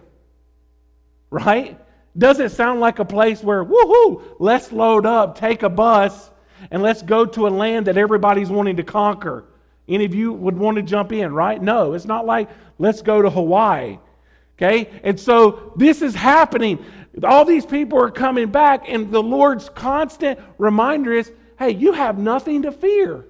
Right? 1.29 1.79
Does 2.17 2.39
it 2.39 2.51
sound 2.51 2.79
like 2.79 2.99
a 2.99 3.05
place 3.05 3.43
where, 3.43 3.63
woohoo, 3.63 4.23
let's 4.39 4.71
load 4.71 5.05
up, 5.05 5.37
take 5.37 5.63
a 5.63 5.69
bus, 5.69 6.31
and 6.71 6.81
let's 6.81 7.01
go 7.01 7.25
to 7.25 7.47
a 7.47 7.49
land 7.49 7.87
that 7.87 7.97
everybody's 7.97 8.49
wanting 8.49 8.77
to 8.77 8.83
conquer? 8.83 9.45
Any 9.88 10.06
of 10.06 10.13
you 10.13 10.34
would 10.34 10.58
want 10.58 10.77
to 10.77 10.84
jump 10.84 11.12
in, 11.12 11.34
right? 11.34 11.62
No, 11.62 11.94
it's 11.94 12.06
not 12.06 12.25
like 12.25 12.50
let's 12.77 13.01
go 13.01 13.22
to 13.22 13.29
Hawaii. 13.29 14.00
Okay? 14.58 14.89
And 15.03 15.20
so 15.20 15.74
this 15.75 16.01
is 16.01 16.15
happening. 16.15 16.84
All 17.24 17.46
these 17.46 17.65
people 17.65 18.00
are 18.00 18.12
coming 18.12 18.50
back, 18.50 18.86
and 18.88 19.12
the 19.12 19.24
Lord's 19.24 19.70
constant 19.70 20.39
reminder 20.58 21.13
is 21.13 21.32
hey, 21.58 21.72
you 21.72 21.91
have 21.94 22.20
nothing 22.20 22.63
to 22.63 22.72
fear. 22.72 23.25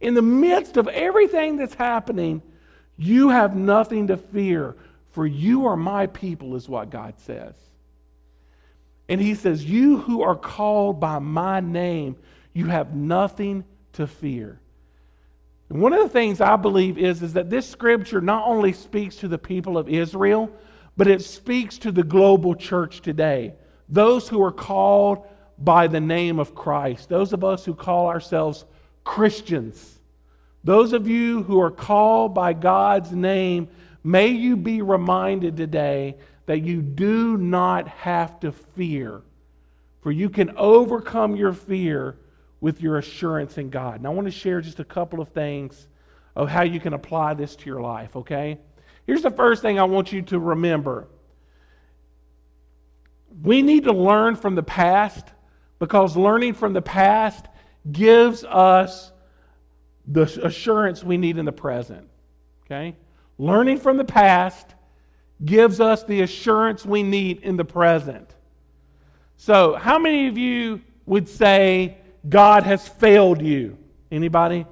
In 0.00 0.14
the 0.14 0.22
midst 0.22 0.76
of 0.76 0.86
everything 0.88 1.56
that's 1.56 1.74
happening, 1.74 2.40
you 2.96 3.30
have 3.30 3.56
nothing 3.56 4.08
to 4.08 4.16
fear, 4.16 4.76
for 5.10 5.26
you 5.26 5.66
are 5.66 5.76
my 5.76 6.06
people, 6.06 6.54
is 6.54 6.68
what 6.68 6.90
God 6.90 7.14
says. 7.18 7.54
And 9.08 9.20
He 9.20 9.34
says, 9.34 9.64
You 9.64 9.98
who 9.98 10.22
are 10.22 10.36
called 10.36 11.00
by 11.00 11.18
my 11.18 11.60
name, 11.60 12.16
you 12.52 12.66
have 12.66 12.94
nothing 12.94 13.64
to 13.94 14.06
fear. 14.06 14.60
One 15.68 15.92
of 15.92 16.02
the 16.02 16.08
things 16.08 16.40
I 16.40 16.56
believe 16.56 16.96
is, 16.96 17.22
is 17.22 17.34
that 17.34 17.50
this 17.50 17.68
scripture 17.68 18.22
not 18.22 18.46
only 18.46 18.72
speaks 18.72 19.16
to 19.16 19.28
the 19.28 19.38
people 19.38 19.76
of 19.76 19.88
Israel, 19.88 20.50
but 20.96 21.06
it 21.06 21.22
speaks 21.22 21.76
to 21.78 21.92
the 21.92 22.02
global 22.02 22.54
church 22.54 23.02
today. 23.02 23.54
Those 23.88 24.28
who 24.28 24.42
are 24.42 24.52
called 24.52 25.26
by 25.58 25.86
the 25.86 26.00
name 26.00 26.38
of 26.38 26.54
Christ, 26.54 27.08
those 27.08 27.32
of 27.32 27.44
us 27.44 27.64
who 27.64 27.74
call 27.74 28.06
ourselves 28.06 28.64
Christians, 29.04 29.98
those 30.64 30.92
of 30.92 31.06
you 31.06 31.42
who 31.42 31.60
are 31.60 31.70
called 31.70 32.34
by 32.34 32.52
God's 32.52 33.12
name, 33.12 33.68
may 34.02 34.28
you 34.28 34.56
be 34.56 34.82
reminded 34.82 35.56
today 35.56 36.16
that 36.46 36.60
you 36.60 36.80
do 36.80 37.36
not 37.36 37.88
have 37.88 38.40
to 38.40 38.52
fear, 38.52 39.22
for 40.00 40.10
you 40.10 40.30
can 40.30 40.56
overcome 40.56 41.36
your 41.36 41.52
fear 41.52 42.16
with 42.60 42.80
your 42.80 42.98
assurance 42.98 43.58
in 43.58 43.70
God. 43.70 43.96
And 43.96 44.06
I 44.06 44.10
want 44.10 44.26
to 44.26 44.32
share 44.32 44.60
just 44.60 44.80
a 44.80 44.84
couple 44.84 45.20
of 45.20 45.28
things 45.28 45.88
of 46.34 46.48
how 46.48 46.62
you 46.62 46.80
can 46.80 46.92
apply 46.92 47.34
this 47.34 47.56
to 47.56 47.66
your 47.66 47.80
life, 47.80 48.16
okay? 48.16 48.58
Here's 49.06 49.22
the 49.22 49.30
first 49.30 49.62
thing 49.62 49.78
I 49.78 49.84
want 49.84 50.12
you 50.12 50.22
to 50.22 50.38
remember. 50.38 51.08
We 53.42 53.62
need 53.62 53.84
to 53.84 53.92
learn 53.92 54.36
from 54.36 54.54
the 54.54 54.62
past 54.62 55.26
because 55.78 56.16
learning 56.16 56.54
from 56.54 56.72
the 56.72 56.82
past 56.82 57.46
gives 57.90 58.44
us 58.44 59.12
the 60.06 60.22
assurance 60.44 61.04
we 61.04 61.16
need 61.16 61.38
in 61.38 61.44
the 61.44 61.52
present. 61.52 62.08
Okay? 62.64 62.96
Learning 63.38 63.78
from 63.78 63.96
the 63.96 64.04
past 64.04 64.74
gives 65.44 65.80
us 65.80 66.04
the 66.04 66.22
assurance 66.22 66.84
we 66.84 67.02
need 67.02 67.40
in 67.40 67.56
the 67.56 67.64
present. 67.64 68.34
So, 69.36 69.76
how 69.76 69.98
many 69.98 70.26
of 70.26 70.36
you 70.36 70.80
would 71.06 71.28
say 71.28 71.97
God 72.26 72.62
has 72.64 72.86
failed 72.86 73.42
you. 73.42 73.78
Anybody? 74.10 74.66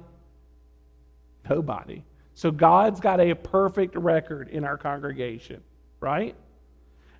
Nobody. 1.49 2.03
So 2.33 2.51
God's 2.51 2.99
got 2.99 3.19
a 3.19 3.33
perfect 3.33 3.95
record 3.95 4.49
in 4.49 4.63
our 4.63 4.77
congregation, 4.77 5.61
right? 5.99 6.35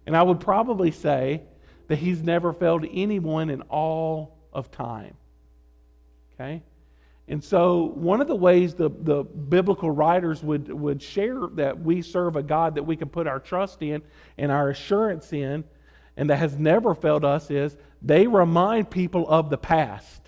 And 0.05 0.15
I 0.15 0.23
would 0.23 0.39
probably 0.39 0.91
say 0.91 1.41
that 1.87 1.97
He's 1.97 2.21
never 2.21 2.53
failed 2.53 2.85
anyone 2.91 3.49
in 3.49 3.61
all 3.63 4.37
of 4.53 4.71
time. 4.71 5.15
Okay? 6.33 6.61
And 7.29 7.43
so, 7.43 7.91
one 7.95 8.21
of 8.21 8.27
the 8.27 8.35
ways 8.35 8.73
the, 8.73 8.89
the 8.89 9.23
biblical 9.23 9.91
writers 9.91 10.41
would, 10.43 10.71
would 10.71 11.01
share 11.01 11.47
that 11.55 11.77
we 11.77 12.01
serve 12.01 12.37
a 12.37 12.43
God 12.43 12.75
that 12.75 12.83
we 12.83 12.95
can 12.95 13.09
put 13.09 13.27
our 13.27 13.39
trust 13.39 13.81
in 13.81 14.01
and 14.37 14.49
our 14.49 14.69
assurance 14.69 15.33
in, 15.33 15.65
and 16.15 16.29
that 16.29 16.37
has 16.37 16.57
never 16.57 16.95
failed 16.95 17.25
us, 17.25 17.51
is 17.51 17.75
they 18.01 18.27
remind 18.27 18.89
people 18.89 19.27
of 19.27 19.49
the 19.49 19.57
past. 19.57 20.21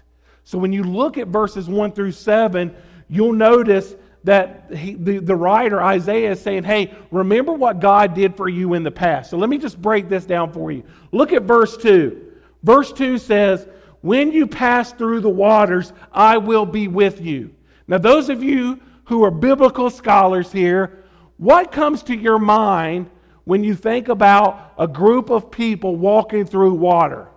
So 0.44 0.58
when 0.58 0.74
you 0.74 0.84
look 0.84 1.18
at 1.18 1.28
verses 1.28 1.70
1 1.70 1.92
through 1.92 2.14
7, 2.14 2.76
you'll 3.08 3.34
notice 3.34 3.96
that 4.24 4.66
he, 4.74 4.96
the, 4.96 5.20
the 5.20 5.36
writer, 5.36 5.82
Isaiah, 5.82 6.32
is 6.32 6.42
saying, 6.42 6.64
Hey, 6.64 6.94
remember 7.12 7.54
what 7.54 7.80
God 7.80 8.14
did 8.14 8.36
for 8.36 8.50
you 8.50 8.74
in 8.74 8.84
the 8.84 8.92
past. 8.92 9.30
So 9.30 9.38
let 9.38 9.50
me 9.50 9.58
just 9.58 9.82
break 9.82 10.10
this 10.10 10.26
down 10.26 10.52
for 10.52 10.72
you. 10.72 10.84
Look 11.12 11.34
at 11.34 11.44
verse 11.44 11.78
2. 11.78 12.34
Verse 12.64 12.92
2 12.92 13.18
says, 13.18 13.68
When 14.02 14.32
you 14.32 14.48
pass 14.48 14.92
through 14.92 15.22
the 15.22 15.30
waters, 15.30 15.94
I 16.12 16.38
will 16.38 16.66
be 16.66 16.88
with 16.88 17.22
you. 17.22 17.54
Now, 17.88 17.98
those 17.98 18.30
of 18.30 18.44
you 18.44 18.80
who 19.06 19.24
are 19.24 19.32
biblical 19.32 19.90
scholars 19.90 20.52
here, 20.52 21.04
what 21.38 21.72
comes 21.72 22.04
to 22.04 22.16
your 22.16 22.40
mind 22.40 23.10
when 23.46 23.64
you 23.64 23.74
think 23.74 24.10
about 24.10 24.74
a 24.78 24.88
group 24.88 25.30
of 25.30 25.50
people 25.50 25.96
walking 25.96 26.46
through 26.46 26.74
water? 26.74 27.30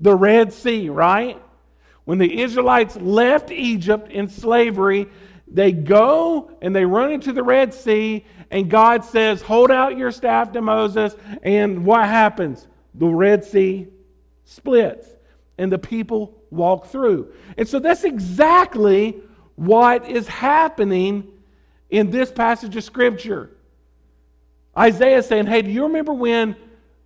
The 0.00 0.14
Red 0.14 0.52
Sea, 0.52 0.88
right? 0.88 1.40
When 2.04 2.18
the 2.18 2.40
Israelites 2.40 2.96
left 2.96 3.50
Egypt 3.50 4.10
in 4.10 4.28
slavery, 4.28 5.08
they 5.46 5.72
go 5.72 6.50
and 6.62 6.74
they 6.74 6.84
run 6.84 7.12
into 7.12 7.32
the 7.32 7.42
Red 7.42 7.74
Sea, 7.74 8.24
and 8.50 8.70
God 8.70 9.04
says, 9.04 9.42
Hold 9.42 9.70
out 9.70 9.96
your 9.96 10.10
staff 10.10 10.52
to 10.52 10.60
Moses. 10.60 11.14
And 11.42 11.84
what 11.84 12.04
happens? 12.06 12.66
The 12.94 13.06
Red 13.06 13.44
Sea 13.44 13.88
splits, 14.44 15.06
and 15.58 15.70
the 15.70 15.78
people 15.78 16.34
walk 16.50 16.86
through. 16.86 17.32
And 17.56 17.68
so 17.68 17.78
that's 17.78 18.04
exactly 18.04 19.20
what 19.56 20.08
is 20.08 20.26
happening 20.26 21.28
in 21.90 22.10
this 22.10 22.32
passage 22.32 22.74
of 22.76 22.84
Scripture. 22.84 23.50
Isaiah 24.76 25.22
saying, 25.22 25.46
Hey, 25.46 25.62
do 25.62 25.70
you 25.70 25.84
remember 25.84 26.12
when 26.12 26.56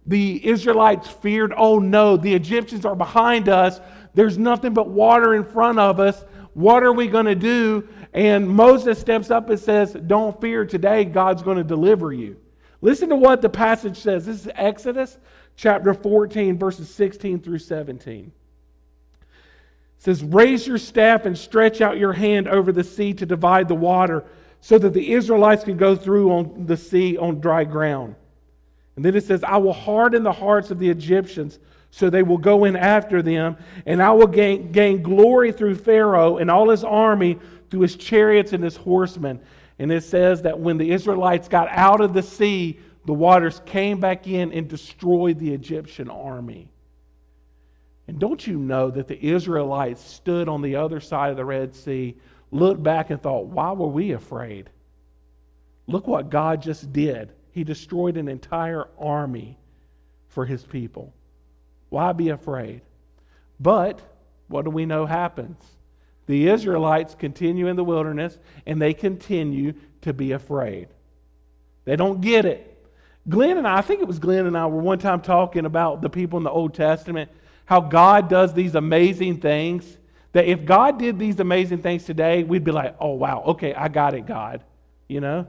the 0.07 0.47
Israelites 0.47 1.09
feared, 1.09 1.53
Oh 1.57 1.79
no, 1.79 2.17
the 2.17 2.35
Egyptians 2.35 2.85
are 2.85 2.97
behind 2.97 3.49
us. 3.49 3.81
There's 4.15 4.39
nothing 4.39 4.75
but 4.75 4.89
water 4.89 5.35
in 5.35 5.45
front 5.45 5.79
of 5.79 5.99
us. 5.99 6.25
What 6.53 6.83
are 6.83 6.93
we 6.93 7.09
going 7.09 7.27
to 7.27 7.35
do? 7.35 7.89
And 8.13 8.49
Moses 8.49 8.99
steps 8.99 9.31
up 9.31 9.51
and 9.51 9.59
says, 9.59 9.93
Don't 9.93 10.41
fear 10.41 10.65
today, 10.65 11.05
God's 11.05 11.43
going 11.43 11.57
to 11.57 11.65
deliver 11.65 12.13
you. 12.13 12.37
Listen 12.81 13.09
to 13.09 13.17
what 13.17 13.41
the 13.41 13.49
passage 13.49 13.97
says. 13.97 14.27
This 14.27 14.45
is 14.45 14.53
Exodus 14.55 15.19
chapter 15.57 15.95
14, 15.95 16.59
verses 16.59 16.89
16 16.91 17.41
through 17.41 17.59
17. 17.59 18.31
It 19.21 19.23
says, 19.97 20.23
Raise 20.23 20.67
your 20.67 20.79
staff 20.79 21.25
and 21.25 21.37
stretch 21.37 21.81
out 21.81 21.97
your 21.97 22.13
hand 22.13 22.47
over 22.47 22.73
the 22.73 22.85
sea 22.85 23.15
to 23.15 23.27
divide 23.27 23.69
the 23.69 23.75
water, 23.75 24.25
so 24.61 24.79
that 24.79 24.95
the 24.95 25.13
Israelites 25.13 25.65
can 25.65 25.77
go 25.77 25.97
through 25.97 26.31
on 26.31 26.67
the 26.67 26.77
sea 26.77 27.17
on 27.17 27.41
dry 27.41 27.65
ground. 27.65 28.15
And 28.97 29.05
then 29.05 29.17
it 29.17 29.25
says, 29.25 29.43
I 29.43 29.57
will 29.57 29.73
harden 29.73 30.23
the 30.23 30.33
hearts 30.33 30.71
of 30.71 30.79
the 30.79 30.89
Egyptians 30.89 31.59
so 31.91 32.11
they 32.11 32.25
will 32.25 32.39
go 32.39 32.65
in 32.65 32.75
after 32.75 33.23
them, 33.23 33.57
and 33.87 34.03
I 34.03 34.11
will 34.11 34.27
gain, 34.27 34.73
gain 34.73 35.01
glory 35.01 35.53
through 35.53 35.77
Pharaoh 35.77 36.39
and 36.39 36.51
all 36.51 36.69
his 36.71 36.83
army, 36.83 37.39
through 37.71 37.83
his 37.83 37.95
chariots 37.95 38.53
and 38.53 38.65
his 38.65 38.77
horsemen. 38.77 39.41
And 39.79 39.93
it 39.93 40.03
says 40.03 40.43
that 40.43 40.59
when 40.59 40.77
the 40.77 40.91
Israelites 40.91 41.47
got 41.47 41.69
out 41.71 42.01
of 42.01 42.13
the 42.13 42.23
sea, 42.23 42.81
the 43.07 43.13
waters 43.13 43.61
came 43.65 44.01
back 44.01 44.27
in 44.27 44.53
and 44.53 44.67
destroyed 44.67 45.39
the 45.39 45.53
Egyptian 45.53 46.11
army. 46.11 46.69
And 48.09 48.19
don't 48.19 48.45
you 48.45 48.59
know 48.59 48.91
that 48.91 49.07
the 49.07 49.25
Israelites 49.25 50.05
stood 50.05 50.49
on 50.49 50.63
the 50.63 50.77
other 50.77 51.01
side 51.01 51.31
of 51.31 51.37
the 51.37 51.45
Red 51.45 51.75
Sea, 51.75 52.17
looked 52.51 52.83
back 52.83 53.11
and 53.11 53.23
thought, 53.23 53.47
why 53.47 53.73
were 53.73 53.87
we 53.87 54.13
afraid? 54.13 54.69
Look 55.87 56.07
what 56.07 56.31
God 56.31 56.61
just 56.61 56.93
did. 56.93 57.33
He 57.55 57.63
destroyed 57.63 58.17
an 58.17 58.27
entire 58.27 58.89
army 58.99 59.57
for 60.27 60.45
his 60.45 60.65
people. 60.65 61.15
Why 61.89 62.11
be 62.11 62.31
afraid? 62.31 62.81
But 63.61 64.01
what 64.49 64.65
do 64.65 64.73
we 64.73 64.87
know 64.87 65.07
happens? 65.07 65.63
The 66.27 66.49
Israelites 66.49 67.15
continue 67.15 67.69
in 67.69 67.77
the 67.77 67.85
wilderness 67.85 68.37
and 68.67 68.83
they 68.83 68.93
continue 68.93 69.75
to 70.01 70.13
be 70.13 70.33
afraid. 70.33 70.89
They 71.85 71.95
don't 71.95 72.21
get 72.21 72.45
it. 72.45 72.73
Glenn 73.29 73.57
and 73.57 73.69
I, 73.69 73.79
I 73.79 73.81
think 73.83 74.01
it 74.01 74.09
was 74.09 74.19
Glenn 74.19 74.47
and 74.47 74.59
I 74.59 74.67
were 74.67 74.83
one 74.83 74.99
time 74.99 75.21
talking 75.21 75.65
about 75.65 76.03
the 76.03 76.11
people 76.11 76.39
in 76.39 76.43
the 76.43 76.51
Old 76.51 76.75
Testament, 76.75 77.31
how 77.67 77.81
God 77.81 78.29
does 78.29 78.53
these 78.53 78.75
amazing 78.75 79.39
things. 79.39 79.97
That 80.33 80.47
if 80.47 80.65
God 80.65 80.99
did 80.99 81.21
these 81.21 81.39
amazing 81.39 81.79
things 81.79 82.03
today, 82.03 82.43
we'd 82.43 82.65
be 82.65 82.73
like, 82.73 82.97
oh, 82.99 83.13
wow, 83.13 83.45
okay, 83.47 83.73
I 83.75 83.87
got 83.87 84.15
it, 84.15 84.27
God. 84.27 84.65
You 85.07 85.21
know? 85.21 85.47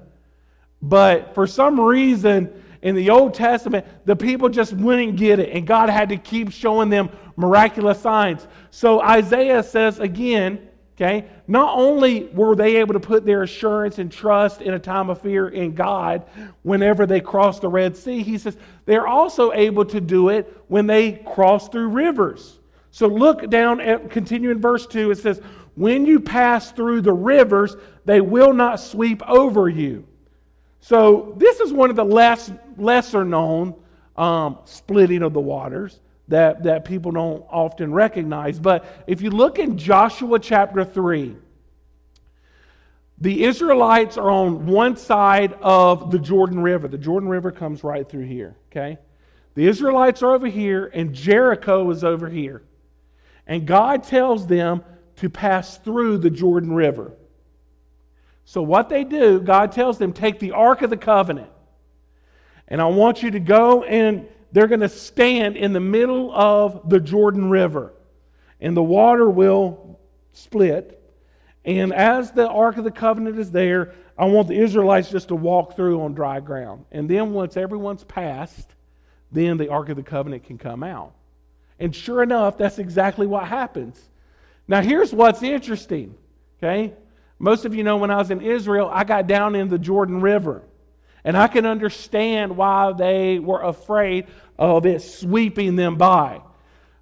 But 0.82 1.34
for 1.34 1.48
some 1.48 1.80
reason, 1.80 2.64
in 2.82 2.96
the 2.96 3.10
Old 3.10 3.34
Testament, 3.34 3.86
the 4.06 4.16
people 4.16 4.50
just 4.50 4.74
wouldn't 4.74 5.16
get 5.16 5.40
it, 5.40 5.50
and 5.52 5.66
God 5.66 5.90
had 5.90 6.10
to 6.10 6.18
keep 6.18 6.52
showing 6.52 6.90
them 6.90 7.10
miraculous 7.36 8.00
signs. 8.00 8.48
So 8.70 9.02
Isaiah 9.02 9.64
says 9.64 10.00
again 10.00 10.70
Okay? 10.96 11.26
Not 11.48 11.78
only 11.78 12.26
were 12.28 12.56
they 12.56 12.78
able 12.78 12.94
to 12.94 13.00
put 13.02 13.26
their 13.26 13.44
assurance 13.44 14.00
and 14.00 14.10
trust 14.10 14.62
in 14.62 14.74
a 14.74 14.80
time 14.80 15.10
of 15.10 15.22
fear 15.22 15.50
in 15.50 15.76
God 15.76 16.24
whenever 16.64 17.06
they 17.06 17.20
crossed 17.20 17.62
the 17.62 17.68
Red 17.68 17.98
Sea, 17.98 18.24
he 18.24 18.38
says 18.38 18.58
they're 18.86 19.08
also 19.08 19.52
able 19.52 19.84
to 19.86 20.00
do 20.00 20.30
it 20.30 20.64
when 20.68 20.88
they 20.88 21.12
cross 21.12 21.68
through 21.68 21.90
rivers. 21.90 22.60
So 22.92 23.08
look 23.08 23.50
down 23.50 23.82
at 23.82 24.10
continue 24.10 24.52
in 24.52 24.62
verse 24.62 24.88
2. 24.88 25.12
It 25.12 25.18
says, 25.18 25.42
When 25.76 26.06
you 26.06 26.22
pass 26.22 26.72
through 26.72 27.02
the 27.02 27.14
rivers, 27.14 27.76
they 28.06 28.22
will 28.22 28.54
not 28.54 28.80
sweep 28.80 29.22
over 29.28 29.68
you. 29.68 30.08
So 30.86 31.34
this 31.38 31.62
is 31.62 31.74
one 31.74 31.90
of 31.90 31.96
the 31.96 32.06
less 32.06 32.52
lesser 32.78 33.26
known 33.26 33.74
um, 34.16 34.60
splitting 34.66 35.24
of 35.24 35.34
the 35.34 35.40
waters 35.40 36.00
that, 36.28 36.62
that 36.62 36.86
people 36.86 37.12
don't 37.12 37.44
often 37.50 37.92
recognize. 37.92 38.60
But 38.60 38.86
if 39.08 39.20
you 39.24 39.32
look 39.32 39.58
in 39.58 39.80
Joshua 39.80 40.38
chapter 40.38 40.86
3, 40.86 41.38
the 43.18 43.46
Israelites 43.46 44.16
are 44.20 44.30
on 44.30 44.68
one 44.68 44.96
side 44.96 45.54
of 45.54 46.12
the 46.12 46.20
Jordan 46.20 46.60
River. 46.60 46.88
The 46.88 47.00
Jordan 47.00 47.30
River 47.30 47.52
comes 47.52 47.84
right 47.84 48.08
through 48.08 48.28
here, 48.28 48.56
okay? 48.72 49.00
The 49.56 49.66
Israelites 49.66 50.22
are 50.22 50.36
over 50.36 50.46
here, 50.46 50.92
and 50.94 51.16
Jericho 51.16 51.90
is 51.90 52.04
over 52.04 52.30
here. 52.30 52.62
And 53.48 53.66
God 53.66 54.04
tells 54.04 54.46
them 54.46 54.84
to 55.16 55.32
pass 55.32 55.80
through 55.80 56.20
the 56.20 56.30
Jordan 56.30 56.74
River. 56.74 57.14
So, 58.46 58.62
what 58.62 58.90
they 58.90 59.04
do, 59.04 59.40
God 59.40 59.72
tells 59.72 59.98
them, 59.98 60.14
take 60.14 60.40
the 60.40 60.52
Ark 60.52 60.84
of 60.84 60.90
the 60.90 60.98
Covenant. 60.98 61.50
And 62.68 62.82
I 62.82 62.86
want 62.86 63.22
you 63.22 63.32
to 63.32 63.40
go 63.40 63.84
and 63.84 64.28
they're 64.52 64.68
going 64.68 64.80
to 64.82 64.90
stand 64.90 65.58
in 65.58 65.74
the 65.74 65.80
middle 65.80 66.34
of 66.34 66.90
the 66.90 67.00
Jordan 67.00 67.50
River, 67.50 67.92
and 68.62 68.78
the 68.78 68.84
water 68.84 69.30
will 69.30 70.00
split. 70.32 71.02
And 71.66 71.92
as 71.94 72.32
the 72.32 72.48
Ark 72.48 72.78
of 72.78 72.84
the 72.84 72.92
Covenant 72.92 73.38
is 73.38 73.52
there, 73.52 73.94
I 74.18 74.26
want 74.26 74.48
the 74.48 74.58
Israelites 74.58 75.10
just 75.10 75.28
to 75.28 75.36
walk 75.36 75.76
through 75.76 76.02
on 76.04 76.14
dry 76.14 76.40
ground. 76.40 76.86
And 76.92 77.10
then 77.10 77.34
once 77.34 77.58
everyone's 77.58 78.04
passed, 78.06 78.70
then 79.32 79.58
the 79.58 79.70
Ark 79.70 79.90
of 79.90 79.98
the 79.98 80.04
Covenant 80.04 80.46
can 80.46 80.58
come 80.58 80.84
out. 80.84 81.14
And 81.80 81.94
sure 81.94 82.24
enough, 82.24 82.58
that's 82.58 82.80
exactly 82.80 83.28
what 83.28 83.46
happens. 83.48 84.02
Now, 84.68 84.82
here's 84.82 85.12
what's 85.12 85.44
interesting, 85.44 86.16
okay? 86.58 86.94
Most 87.40 87.66
of 87.66 87.76
you 87.76 87.84
know 87.84 87.98
when 87.98 88.12
I 88.12 88.18
was 88.18 88.32
in 88.32 88.42
Israel, 88.42 88.90
I 88.92 89.04
got 89.04 89.28
down 89.28 89.56
in 89.56 89.68
the 89.70 89.80
Jordan 89.80 90.22
River. 90.22 90.64
And 91.24 91.36
I 91.36 91.48
can 91.48 91.66
understand 91.66 92.56
why 92.56 92.94
they 92.94 93.40
were 93.40 93.62
afraid 93.62 94.28
of 94.60 94.86
it 94.86 95.02
sweeping 95.02 95.76
them 95.76 95.96
by. 95.96 96.42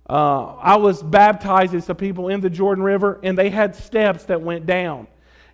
Uh, 0.10 0.56
I 0.56 0.78
was 0.78 1.04
baptizing 1.04 1.82
some 1.82 1.98
people 1.98 2.30
in 2.30 2.40
the 2.40 2.50
Jordan 2.50 2.84
River, 2.84 3.20
and 3.22 3.38
they 3.38 3.50
had 3.50 3.76
steps 3.76 4.26
that 4.26 4.42
went 4.42 4.66
down. 4.66 5.08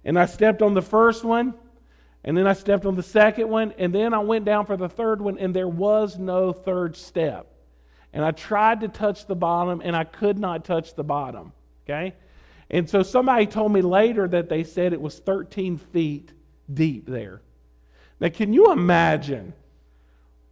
And 0.05 0.17
I 0.17 0.27
stepped 0.27 0.61
on 0.61 0.75
the 0.75 0.81
first 0.81 1.23
one, 1.23 1.55
and 2.23 2.37
then 2.37 2.47
I 2.47 2.53
stepped 2.53 2.85
on 2.85 2.95
the 2.95 3.03
second 3.03 3.49
one, 3.49 3.73
and 3.77 3.93
then 3.93 4.13
I 4.13 4.19
went 4.19 4.45
down 4.45 4.65
for 4.65 4.77
the 4.77 4.89
third 4.89 5.21
one, 5.21 5.37
and 5.39 5.55
there 5.55 5.67
was 5.67 6.17
no 6.17 6.53
third 6.53 6.95
step. 6.95 7.47
And 8.13 8.23
I 8.23 8.31
tried 8.31 8.81
to 8.81 8.87
touch 8.87 9.25
the 9.27 9.35
bottom, 9.35 9.81
and 9.83 9.95
I 9.95 10.03
could 10.03 10.37
not 10.37 10.65
touch 10.65 10.95
the 10.95 11.03
bottom. 11.03 11.53
Okay? 11.85 12.15
And 12.69 12.89
so 12.89 13.03
somebody 13.03 13.47
told 13.47 13.71
me 13.71 13.81
later 13.81 14.27
that 14.27 14.49
they 14.49 14.63
said 14.63 14.93
it 14.93 15.01
was 15.01 15.17
13 15.19 15.77
feet 15.77 16.31
deep 16.71 17.07
there. 17.07 17.41
Now, 18.19 18.29
can 18.29 18.53
you 18.53 18.71
imagine 18.71 19.53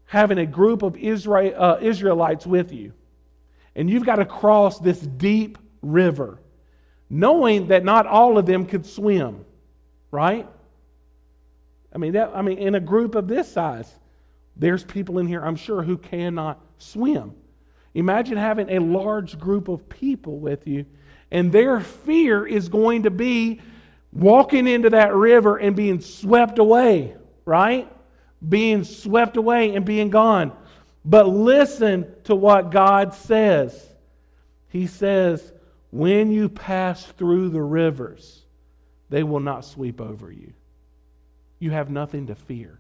having 0.06 0.38
a 0.38 0.46
group 0.46 0.82
of 0.84 0.96
Israel, 0.96 1.54
uh, 1.56 1.78
Israelites 1.82 2.48
with 2.48 2.72
you, 2.72 2.94
and 3.76 3.90
you've 3.90 4.06
got 4.06 4.16
to 4.16 4.26
cross 4.26 4.80
this 4.80 5.00
deep 5.00 5.58
river, 5.82 6.40
knowing 7.10 7.68
that 7.68 7.84
not 7.84 8.08
all 8.08 8.38
of 8.38 8.46
them 8.46 8.66
could 8.66 8.86
swim, 8.86 9.46
right? 10.10 10.48
I 11.94 11.98
mean, 12.00 12.14
that, 12.14 12.32
I 12.34 12.42
mean, 12.42 12.58
in 12.58 12.76
a 12.76 12.80
group 12.80 13.16
of 13.16 13.28
this 13.28 13.52
size, 13.52 13.94
there's 14.56 14.84
people 14.84 15.20
in 15.20 15.28
here, 15.28 15.44
I'm 15.44 15.56
sure, 15.56 15.84
who 15.84 15.98
cannot 15.98 16.60
swim. 16.80 17.36
Imagine 17.94 18.38
having 18.38 18.70
a 18.70 18.80
large 18.80 19.38
group 19.40 19.68
of 19.68 19.88
people 19.90 20.40
with 20.40 20.68
you, 20.68 20.86
and 21.32 21.52
their 21.52 21.80
fear 21.80 22.46
is 22.46 22.70
going 22.70 23.04
to 23.04 23.12
be 23.12 23.62
walking 24.14 24.68
into 24.68 24.90
that 24.92 25.14
river 25.14 25.58
and 25.58 25.76
being 25.76 26.00
swept 26.00 26.60
away 26.60 27.16
right? 27.48 27.90
Being 28.48 28.84
swept 28.84 29.38
away 29.38 29.74
and 29.74 29.86
being 29.86 30.10
gone. 30.12 30.52
But 31.04 31.30
listen 31.30 32.14
to 32.26 32.36
what 32.36 32.70
God 32.72 33.14
says. 33.14 33.88
He 34.68 34.86
says, 34.86 35.54
When 35.90 36.30
you 36.30 36.50
pass 36.50 37.04
through 37.04 37.50
the 37.50 37.62
rivers, 37.62 38.44
they 39.10 39.24
will 39.24 39.40
not 39.40 39.64
sweep 39.64 40.02
over 40.02 40.30
you. 40.30 40.52
You 41.58 41.72
have 41.72 41.90
nothing 41.90 42.28
to 42.28 42.36
fear. 42.36 42.78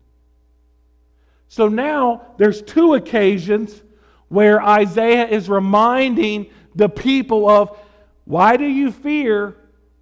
So 1.47 1.69
now 1.69 2.33
there's 2.37 2.61
two 2.61 2.95
occasions 2.95 3.81
where 4.27 4.61
Isaiah 4.61 5.27
is 5.29 5.47
reminding 5.47 6.47
the 6.75 6.89
people 6.89 7.49
of 7.49 7.79
why 8.27 8.57
do 8.57 8.65
you 8.65 8.91
fear? 8.91 9.55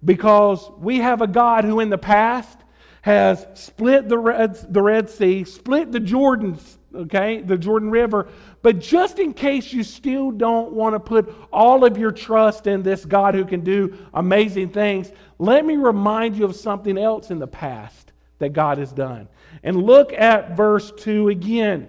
Because 0.04 0.68
we 0.78 0.98
have 0.98 1.22
a 1.22 1.28
God 1.28 1.64
who 1.64 1.78
in 1.78 1.90
the 1.90 1.98
past 1.98 2.58
has 3.02 3.46
split 3.54 4.08
the 4.08 4.18
Red, 4.18 4.72
the 4.72 4.82
Red 4.82 5.08
Sea, 5.08 5.44
split 5.44 5.92
the 5.92 6.00
Jordan, 6.00 6.58
okay, 6.92 7.40
the 7.40 7.56
Jordan 7.56 7.88
River. 7.88 8.26
But 8.62 8.80
just 8.80 9.20
in 9.20 9.32
case 9.32 9.72
you 9.72 9.84
still 9.84 10.32
don't 10.32 10.72
want 10.72 10.96
to 10.96 11.00
put 11.00 11.32
all 11.52 11.84
of 11.84 11.96
your 11.96 12.10
trust 12.10 12.66
in 12.66 12.82
this 12.82 13.04
God 13.04 13.36
who 13.36 13.44
can 13.44 13.60
do 13.60 13.96
amazing 14.12 14.70
things, 14.70 15.12
let 15.38 15.64
me 15.64 15.76
remind 15.76 16.34
you 16.36 16.46
of 16.46 16.56
something 16.56 16.98
else 16.98 17.30
in 17.30 17.38
the 17.38 17.46
past 17.46 18.10
that 18.40 18.52
God 18.52 18.78
has 18.78 18.92
done. 18.92 19.28
And 19.62 19.84
look 19.84 20.12
at 20.12 20.56
verse 20.56 20.90
2 20.96 21.28
again. 21.28 21.88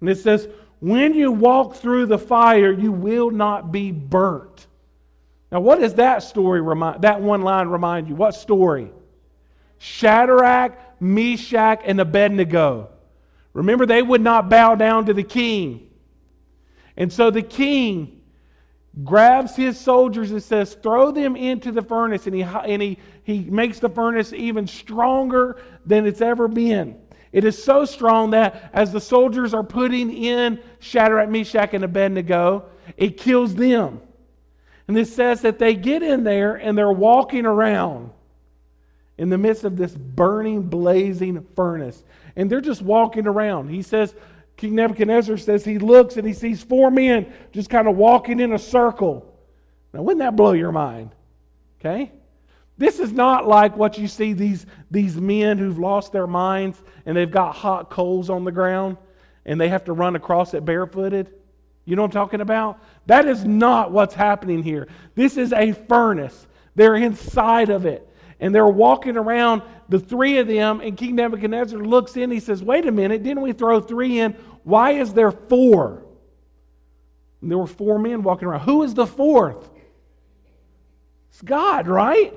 And 0.00 0.10
it 0.10 0.18
says, 0.18 0.48
When 0.80 1.14
you 1.14 1.30
walk 1.30 1.76
through 1.76 2.06
the 2.06 2.18
fire, 2.18 2.72
you 2.72 2.90
will 2.90 3.30
not 3.30 3.70
be 3.70 3.92
burnt. 3.92 4.67
Now, 5.50 5.60
what 5.60 5.80
does 5.80 5.94
that 5.94 6.22
story 6.22 6.60
remind, 6.60 7.02
that 7.02 7.20
one 7.20 7.42
line 7.42 7.68
remind 7.68 8.08
you? 8.08 8.14
What 8.14 8.34
story? 8.34 8.90
Shadrach, 9.78 10.78
Meshach, 11.00 11.80
and 11.84 12.00
Abednego. 12.00 12.90
Remember, 13.54 13.86
they 13.86 14.02
would 14.02 14.20
not 14.20 14.50
bow 14.50 14.74
down 14.74 15.06
to 15.06 15.14
the 15.14 15.22
king. 15.22 15.88
And 16.96 17.12
so 17.12 17.30
the 17.30 17.42
king 17.42 18.20
grabs 19.04 19.56
his 19.56 19.78
soldiers 19.78 20.32
and 20.32 20.42
says, 20.42 20.74
Throw 20.74 21.12
them 21.12 21.36
into 21.36 21.72
the 21.72 21.82
furnace. 21.82 22.26
And 22.26 22.34
he, 22.34 22.42
and 22.42 22.82
he, 22.82 22.98
he 23.22 23.40
makes 23.44 23.78
the 23.78 23.88
furnace 23.88 24.32
even 24.32 24.66
stronger 24.66 25.60
than 25.86 26.06
it's 26.06 26.20
ever 26.20 26.48
been. 26.48 27.00
It 27.32 27.44
is 27.44 27.62
so 27.62 27.84
strong 27.84 28.30
that 28.30 28.70
as 28.72 28.92
the 28.92 29.00
soldiers 29.00 29.54
are 29.54 29.62
putting 29.62 30.12
in 30.12 30.60
Shadrach, 30.80 31.28
Meshach, 31.28 31.74
and 31.74 31.84
Abednego, 31.84 32.66
it 32.96 33.16
kills 33.16 33.54
them. 33.54 34.00
And 34.88 34.96
this 34.96 35.14
says 35.14 35.42
that 35.42 35.58
they 35.58 35.74
get 35.74 36.02
in 36.02 36.24
there 36.24 36.56
and 36.56 36.76
they're 36.76 36.90
walking 36.90 37.44
around 37.44 38.10
in 39.18 39.28
the 39.28 39.38
midst 39.38 39.64
of 39.64 39.76
this 39.76 39.94
burning, 39.94 40.62
blazing 40.62 41.46
furnace. 41.54 42.02
And 42.36 42.50
they're 42.50 42.62
just 42.62 42.80
walking 42.80 43.26
around. 43.26 43.68
He 43.68 43.82
says, 43.82 44.14
King 44.56 44.76
Nebuchadnezzar 44.76 45.36
says 45.36 45.64
he 45.64 45.78
looks 45.78 46.16
and 46.16 46.26
he 46.26 46.32
sees 46.32 46.62
four 46.62 46.90
men 46.90 47.32
just 47.52 47.68
kind 47.68 47.86
of 47.86 47.96
walking 47.96 48.40
in 48.40 48.52
a 48.52 48.58
circle. 48.58 49.38
Now, 49.92 50.02
wouldn't 50.02 50.20
that 50.20 50.36
blow 50.36 50.52
your 50.52 50.72
mind? 50.72 51.10
Okay? 51.80 52.10
This 52.78 52.98
is 52.98 53.12
not 53.12 53.46
like 53.46 53.76
what 53.76 53.98
you 53.98 54.08
see 54.08 54.32
these, 54.32 54.64
these 54.90 55.16
men 55.16 55.58
who've 55.58 55.78
lost 55.78 56.12
their 56.12 56.26
minds 56.26 56.82
and 57.04 57.16
they've 57.16 57.30
got 57.30 57.54
hot 57.56 57.90
coals 57.90 58.30
on 58.30 58.44
the 58.44 58.52
ground 58.52 58.96
and 59.44 59.60
they 59.60 59.68
have 59.68 59.84
to 59.84 59.92
run 59.92 60.16
across 60.16 60.54
it 60.54 60.64
barefooted. 60.64 61.30
You 61.88 61.96
know 61.96 62.02
what 62.02 62.08
I'm 62.14 62.22
talking 62.22 62.42
about? 62.42 62.80
That 63.06 63.26
is 63.26 63.46
not 63.46 63.92
what's 63.92 64.14
happening 64.14 64.62
here. 64.62 64.88
This 65.14 65.38
is 65.38 65.54
a 65.54 65.72
furnace. 65.72 66.46
They're 66.74 66.96
inside 66.96 67.70
of 67.70 67.86
it 67.86 68.06
and 68.40 68.54
they're 68.54 68.66
walking 68.66 69.16
around, 69.16 69.62
the 69.88 69.98
three 69.98 70.36
of 70.36 70.46
them, 70.46 70.80
and 70.80 70.98
King 70.98 71.16
Nebuchadnezzar 71.16 71.80
looks 71.80 72.16
in. 72.16 72.30
He 72.30 72.40
says, 72.40 72.62
Wait 72.62 72.86
a 72.86 72.92
minute, 72.92 73.22
didn't 73.22 73.42
we 73.42 73.52
throw 73.52 73.80
three 73.80 74.20
in? 74.20 74.32
Why 74.64 74.92
is 74.92 75.12
there 75.14 75.32
four? 75.32 76.04
And 77.40 77.50
there 77.50 77.58
were 77.58 77.66
four 77.66 77.98
men 77.98 78.22
walking 78.22 78.48
around. 78.48 78.60
Who 78.60 78.82
is 78.82 78.94
the 78.94 79.06
fourth? 79.06 79.70
It's 81.30 81.40
God, 81.40 81.88
right? 81.88 82.34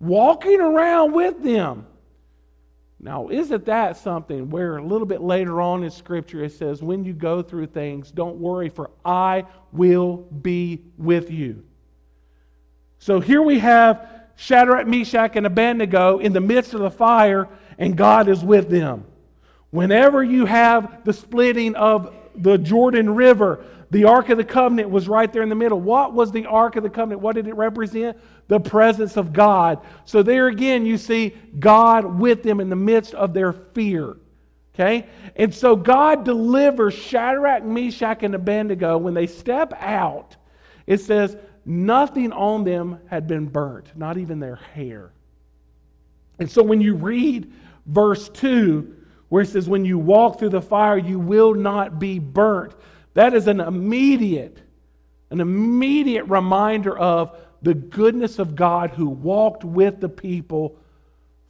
Walking 0.00 0.60
around 0.60 1.12
with 1.12 1.42
them. 1.42 1.86
Now, 3.00 3.28
isn't 3.28 3.66
that 3.66 3.96
something 3.96 4.50
where 4.50 4.76
a 4.76 4.82
little 4.82 5.06
bit 5.06 5.20
later 5.20 5.60
on 5.60 5.84
in 5.84 5.90
Scripture 5.90 6.42
it 6.42 6.52
says, 6.52 6.82
When 6.82 7.04
you 7.04 7.12
go 7.12 7.42
through 7.42 7.66
things, 7.66 8.10
don't 8.10 8.38
worry, 8.38 8.68
for 8.68 8.90
I 9.04 9.44
will 9.72 10.16
be 10.16 10.82
with 10.96 11.30
you. 11.30 11.64
So 12.98 13.20
here 13.20 13.42
we 13.42 13.60
have 13.60 14.08
Shadrach, 14.34 14.86
Meshach, 14.86 15.36
and 15.36 15.46
Abednego 15.46 16.18
in 16.18 16.32
the 16.32 16.40
midst 16.40 16.74
of 16.74 16.80
the 16.80 16.90
fire, 16.90 17.48
and 17.78 17.96
God 17.96 18.28
is 18.28 18.42
with 18.42 18.68
them. 18.68 19.04
Whenever 19.70 20.24
you 20.24 20.46
have 20.46 21.04
the 21.04 21.12
splitting 21.12 21.76
of 21.76 22.12
the 22.38 22.58
Jordan 22.58 23.14
River. 23.14 23.64
The 23.90 24.04
Ark 24.04 24.28
of 24.28 24.36
the 24.36 24.44
Covenant 24.44 24.90
was 24.90 25.08
right 25.08 25.32
there 25.32 25.42
in 25.42 25.48
the 25.48 25.54
middle. 25.54 25.80
What 25.80 26.12
was 26.12 26.30
the 26.30 26.46
Ark 26.46 26.76
of 26.76 26.82
the 26.82 26.90
Covenant? 26.90 27.22
What 27.22 27.36
did 27.36 27.46
it 27.46 27.54
represent? 27.54 28.18
The 28.48 28.60
presence 28.60 29.16
of 29.16 29.32
God. 29.32 29.80
So 30.04 30.22
there 30.22 30.48
again, 30.48 30.84
you 30.84 30.98
see 30.98 31.34
God 31.58 32.04
with 32.18 32.42
them 32.42 32.60
in 32.60 32.68
the 32.68 32.76
midst 32.76 33.14
of 33.14 33.32
their 33.32 33.52
fear. 33.52 34.16
Okay? 34.74 35.06
And 35.36 35.54
so 35.54 35.74
God 35.74 36.24
delivers 36.24 36.94
Shadrach, 36.94 37.64
Meshach, 37.64 38.22
and 38.22 38.34
Abednego 38.34 38.98
when 38.98 39.14
they 39.14 39.26
step 39.26 39.72
out. 39.80 40.36
It 40.86 41.00
says, 41.00 41.36
nothing 41.64 42.32
on 42.32 42.64
them 42.64 43.00
had 43.06 43.26
been 43.26 43.46
burnt, 43.46 43.96
not 43.96 44.18
even 44.18 44.38
their 44.38 44.56
hair. 44.56 45.12
And 46.38 46.50
so 46.50 46.62
when 46.62 46.80
you 46.80 46.94
read 46.94 47.52
verse 47.86 48.28
2, 48.28 48.96
where 49.28 49.42
it 49.42 49.48
says, 49.48 49.68
When 49.68 49.84
you 49.84 49.98
walk 49.98 50.38
through 50.38 50.50
the 50.50 50.62
fire, 50.62 50.98
you 50.98 51.18
will 51.18 51.54
not 51.54 51.98
be 51.98 52.18
burnt. 52.18 52.74
That 53.18 53.34
is 53.34 53.48
an 53.48 53.58
immediate, 53.58 54.56
an 55.30 55.40
immediate 55.40 56.26
reminder 56.26 56.96
of 56.96 57.36
the 57.60 57.74
goodness 57.74 58.38
of 58.38 58.54
God 58.54 58.90
who 58.90 59.08
walked 59.08 59.64
with 59.64 59.98
the 59.98 60.08
people 60.08 60.76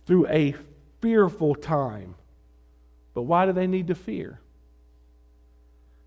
through 0.07 0.28
a 0.28 0.54
fearful 1.02 1.54
time. 1.54 2.14
But 3.12 3.24
why 3.24 3.44
do 3.44 3.52
they 3.52 3.66
need 3.66 3.88
to 3.88 3.94
fear? 3.94 4.40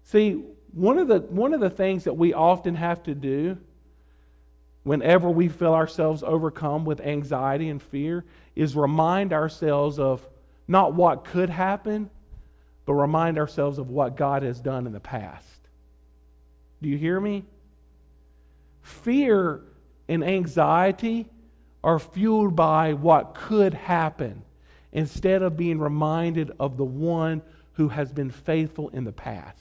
See, 0.06 0.44
one 0.74 0.98
of 0.98 1.08
the, 1.08 1.20
one 1.20 1.54
of 1.54 1.60
the 1.60 1.70
things 1.70 2.06
that 2.06 2.18
we 2.18 2.34
often 2.34 2.74
have 2.74 3.04
to 3.04 3.14
do 3.14 3.56
whenever 4.82 5.30
we 5.30 5.48
feel 5.48 5.76
ourselves 5.76 6.24
overcome 6.24 6.86
with 6.86 7.02
anxiety 7.02 7.70
and 7.70 7.84
fear 7.84 8.26
is 8.56 8.76
remind 8.76 9.32
ourselves 9.32 10.00
of 10.00 10.28
not 10.68 10.96
what 10.96 11.24
could 11.24 11.52
happen, 11.52 12.10
but 12.86 12.94
remind 12.94 13.38
ourselves 13.38 13.78
of 13.78 13.90
what 13.90 14.18
God 14.18 14.44
has 14.44 14.60
done 14.60 14.88
in 14.88 14.94
the 14.94 15.00
past. 15.00 15.46
Do 16.82 16.90
you 16.90 16.98
hear 16.98 17.20
me? 17.20 17.44
Fear 18.82 19.62
and 20.08 20.24
anxiety 20.24 21.28
are 21.84 22.00
fueled 22.00 22.56
by 22.56 22.94
what 22.94 23.36
could 23.36 23.74
happen 23.74 24.44
instead 24.92 25.42
of 25.42 25.58
being 25.58 25.80
reminded 25.80 26.52
of 26.60 26.78
the 26.78 26.86
one 26.86 27.42
who 27.74 27.88
has 27.90 28.12
been 28.12 28.30
faithful 28.30 28.90
in 28.90 29.04
the 29.04 29.12
past. 29.12 29.58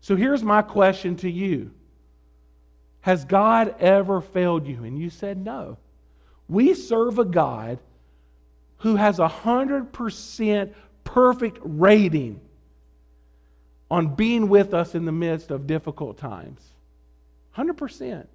So 0.00 0.16
here's 0.16 0.42
my 0.42 0.62
question 0.62 1.16
to 1.16 1.30
you 1.30 1.70
Has 3.00 3.24
God 3.24 3.74
ever 3.80 4.20
failed 4.20 4.66
you? 4.66 4.84
And 4.84 4.98
you 4.98 5.10
said 5.10 5.38
no. 5.38 5.78
We 6.48 6.74
serve 6.74 7.18
a 7.18 7.24
God 7.24 7.78
who 8.78 8.96
has 8.96 9.18
a 9.18 9.28
100% 9.28 10.74
perfect 11.06 11.58
rating 11.62 12.40
on 13.90 14.14
being 14.14 14.48
with 14.48 14.74
us 14.74 14.94
in 14.94 15.06
the 15.06 15.12
midst 15.12 15.50
of 15.50 15.66
difficult 15.66 16.18
times. 16.18 16.60
100%. 17.56 18.26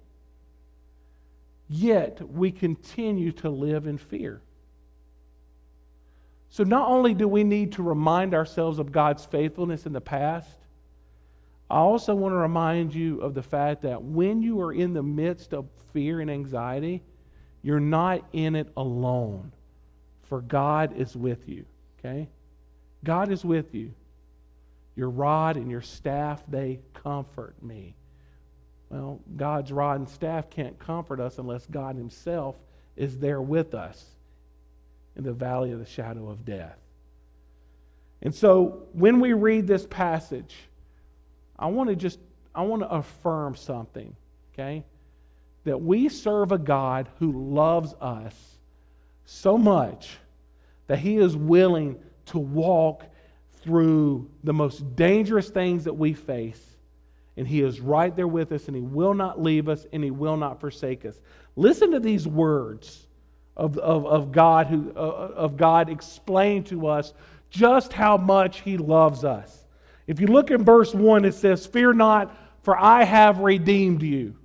Yet 1.68 2.20
we 2.28 2.50
continue 2.50 3.30
to 3.32 3.50
live 3.50 3.86
in 3.86 3.98
fear. 3.98 4.40
So 6.50 6.64
not 6.64 6.88
only 6.88 7.14
do 7.14 7.28
we 7.28 7.44
need 7.44 7.72
to 7.72 7.82
remind 7.82 8.34
ourselves 8.34 8.78
of 8.78 8.90
God's 8.90 9.24
faithfulness 9.24 9.86
in 9.86 9.92
the 9.92 10.00
past, 10.00 10.58
I 11.70 11.76
also 11.76 12.14
want 12.14 12.32
to 12.32 12.36
remind 12.36 12.94
you 12.94 13.20
of 13.20 13.32
the 13.32 13.42
fact 13.42 13.82
that 13.82 14.02
when 14.02 14.42
you 14.42 14.60
are 14.60 14.72
in 14.72 14.92
the 14.92 15.02
midst 15.02 15.54
of 15.54 15.66
fear 15.92 16.20
and 16.20 16.30
anxiety, 16.30 17.02
you're 17.62 17.80
not 17.80 18.26
in 18.32 18.56
it 18.56 18.68
alone 18.76 19.52
for 20.32 20.40
God 20.40 20.96
is 20.96 21.14
with 21.14 21.48
you. 21.48 21.66
Okay? 21.98 22.28
God 23.04 23.30
is 23.30 23.44
with 23.44 23.74
you. 23.74 23.92
Your 24.94 25.10
rod 25.10 25.56
and 25.56 25.70
your 25.70 25.80
staff, 25.80 26.42
they 26.48 26.80
comfort 26.94 27.54
me. 27.62 27.94
Well, 28.90 29.20
God's 29.36 29.72
rod 29.72 30.00
and 30.00 30.08
staff 30.08 30.50
can't 30.50 30.78
comfort 30.78 31.18
us 31.18 31.38
unless 31.38 31.66
God 31.66 31.96
Himself 31.96 32.56
is 32.94 33.18
there 33.18 33.40
with 33.40 33.74
us 33.74 34.04
in 35.16 35.24
the 35.24 35.32
valley 35.32 35.72
of 35.72 35.78
the 35.78 35.86
shadow 35.86 36.28
of 36.28 36.44
death. 36.44 36.76
And 38.20 38.34
so 38.34 38.86
when 38.92 39.18
we 39.18 39.32
read 39.32 39.66
this 39.66 39.86
passage, 39.86 40.54
I 41.58 41.66
want 41.66 41.88
to 41.90 41.96
just 41.96 42.18
I 42.54 42.62
want 42.62 42.82
to 42.82 42.90
affirm 42.90 43.56
something, 43.56 44.14
okay? 44.52 44.84
That 45.64 45.80
we 45.80 46.08
serve 46.08 46.52
a 46.52 46.58
God 46.58 47.08
who 47.18 47.32
loves 47.32 47.94
us 48.00 48.34
so 49.24 49.56
much 49.56 50.18
that 50.86 50.98
He 50.98 51.16
is 51.16 51.34
willing 51.34 51.98
to 52.26 52.38
walk 52.38 53.04
through 53.62 54.28
the 54.44 54.52
most 54.52 54.96
dangerous 54.96 55.48
things 55.48 55.84
that 55.84 55.94
we 55.94 56.12
face. 56.12 56.60
And 57.36 57.46
He 57.46 57.62
is 57.62 57.80
right 57.80 58.14
there 58.14 58.28
with 58.28 58.52
us, 58.52 58.66
and 58.66 58.76
He 58.76 58.82
will 58.82 59.14
not 59.14 59.40
leave 59.40 59.68
us, 59.68 59.86
and 59.92 60.04
He 60.04 60.10
will 60.10 60.36
not 60.36 60.60
forsake 60.60 61.04
us. 61.04 61.20
Listen 61.56 61.90
to 61.92 62.00
these 62.00 62.26
words 62.26 63.06
of, 63.56 63.78
of, 63.78 64.06
of 64.06 64.32
God, 64.32 64.66
who, 64.66 64.92
uh, 64.96 65.00
of 65.00 65.56
God 65.56 65.88
explain 65.88 66.64
to 66.64 66.88
us 66.88 67.14
just 67.50 67.92
how 67.92 68.16
much 68.16 68.60
He 68.60 68.76
loves 68.76 69.24
us. 69.24 69.66
If 70.06 70.20
you 70.20 70.26
look 70.26 70.50
in 70.50 70.64
verse 70.64 70.94
1, 70.94 71.24
it 71.24 71.34
says, 71.34 71.66
Fear 71.66 71.94
not, 71.94 72.36
for 72.62 72.76
I 72.76 73.04
have 73.04 73.38
redeemed 73.38 74.02
you. 74.02 74.36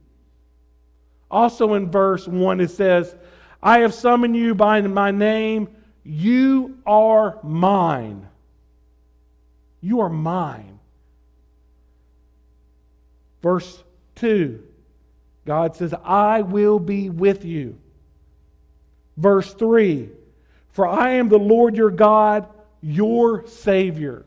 Also 1.30 1.74
in 1.74 1.90
verse 1.90 2.28
1, 2.28 2.62
it 2.62 2.72
says, 2.72 3.16
I 3.62 3.80
have 3.80 3.94
summoned 3.94 4.36
you 4.36 4.56
by 4.56 4.80
my 4.82 5.12
name. 5.12 5.70
You 6.10 6.78
are 6.86 7.38
mine. 7.44 8.26
You 9.82 10.00
are 10.00 10.10
mine. 10.10 10.80
Verse 13.44 13.84
2, 14.16 14.64
God 15.46 15.76
says, 15.76 15.94
I 16.06 16.44
will 16.44 16.80
be 16.80 17.10
with 17.10 17.44
you. 17.44 17.78
Verse 19.18 19.54
3, 19.54 20.10
for 20.70 20.88
I 20.88 21.12
am 21.12 21.28
the 21.28 21.38
Lord 21.38 21.76
your 21.76 21.92
God, 21.92 22.48
your 22.82 23.46
Savior. 23.46 24.26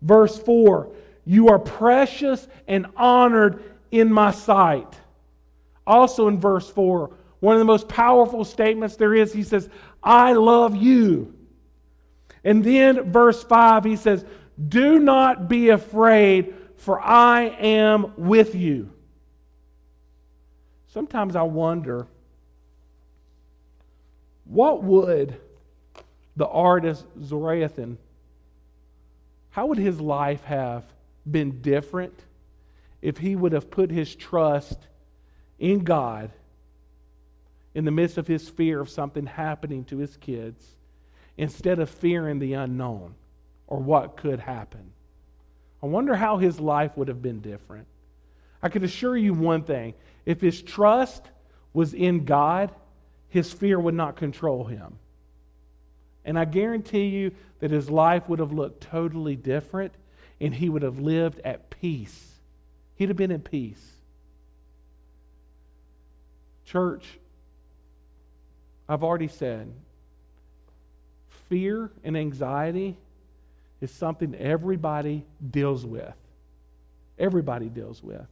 Verse 0.00 0.38
4, 0.38 0.92
you 1.24 1.48
are 1.48 1.58
precious 1.58 2.46
and 2.68 2.86
honored 2.96 3.64
in 3.90 4.12
my 4.12 4.30
sight. 4.30 4.94
Also 5.84 6.28
in 6.28 6.38
verse 6.38 6.70
4, 6.70 7.10
one 7.40 7.54
of 7.54 7.58
the 7.58 7.64
most 7.64 7.88
powerful 7.88 8.44
statements 8.44 8.96
there 8.96 9.14
is, 9.14 9.32
he 9.32 9.42
says, 9.42 9.68
I 10.06 10.34
love 10.34 10.76
you. 10.76 11.34
And 12.44 12.62
then, 12.62 13.10
verse 13.10 13.42
5, 13.42 13.82
he 13.82 13.96
says, 13.96 14.24
Do 14.68 15.00
not 15.00 15.48
be 15.48 15.70
afraid, 15.70 16.54
for 16.76 17.00
I 17.00 17.42
am 17.58 18.12
with 18.16 18.54
you. 18.54 18.92
Sometimes 20.86 21.34
I 21.34 21.42
wonder 21.42 22.06
what 24.44 24.84
would 24.84 25.36
the 26.36 26.46
artist 26.46 27.04
Zorthian, 27.18 27.96
how 29.50 29.66
would 29.66 29.78
his 29.78 30.00
life 30.00 30.44
have 30.44 30.84
been 31.28 31.62
different 31.62 32.14
if 33.02 33.18
he 33.18 33.34
would 33.34 33.52
have 33.52 33.72
put 33.72 33.90
his 33.90 34.14
trust 34.14 34.78
in 35.58 35.80
God 35.82 36.30
in 37.76 37.84
the 37.84 37.90
midst 37.90 38.16
of 38.16 38.26
his 38.26 38.48
fear 38.48 38.80
of 38.80 38.88
something 38.88 39.26
happening 39.26 39.84
to 39.84 39.98
his 39.98 40.16
kids 40.16 40.64
instead 41.36 41.78
of 41.78 41.90
fearing 41.90 42.38
the 42.38 42.54
unknown 42.54 43.14
or 43.66 43.78
what 43.78 44.16
could 44.16 44.40
happen. 44.40 44.92
I 45.82 45.86
wonder 45.86 46.16
how 46.16 46.38
his 46.38 46.58
life 46.58 46.96
would 46.96 47.08
have 47.08 47.20
been 47.20 47.42
different. 47.42 47.86
I 48.62 48.70
can 48.70 48.82
assure 48.82 49.14
you 49.14 49.34
one 49.34 49.62
thing 49.62 49.92
if 50.24 50.40
his 50.40 50.62
trust 50.62 51.28
was 51.74 51.92
in 51.92 52.24
God, 52.24 52.74
his 53.28 53.52
fear 53.52 53.78
would 53.78 53.92
not 53.92 54.16
control 54.16 54.64
him. 54.64 54.98
And 56.24 56.38
I 56.38 56.46
guarantee 56.46 57.08
you 57.08 57.32
that 57.58 57.70
his 57.70 57.90
life 57.90 58.26
would 58.30 58.38
have 58.38 58.54
looked 58.54 58.84
totally 58.84 59.36
different 59.36 59.92
and 60.40 60.54
he 60.54 60.70
would 60.70 60.80
have 60.80 60.98
lived 60.98 61.40
at 61.44 61.68
peace. 61.68 62.36
He'd 62.94 63.10
have 63.10 63.18
been 63.18 63.30
in 63.30 63.42
peace. 63.42 63.86
Church, 66.64 67.18
I've 68.88 69.02
already 69.02 69.28
said 69.28 69.72
fear 71.48 71.90
and 72.04 72.16
anxiety 72.16 72.96
is 73.80 73.90
something 73.90 74.34
everybody 74.34 75.24
deals 75.50 75.84
with. 75.84 76.14
Everybody 77.18 77.68
deals 77.68 78.02
with. 78.02 78.26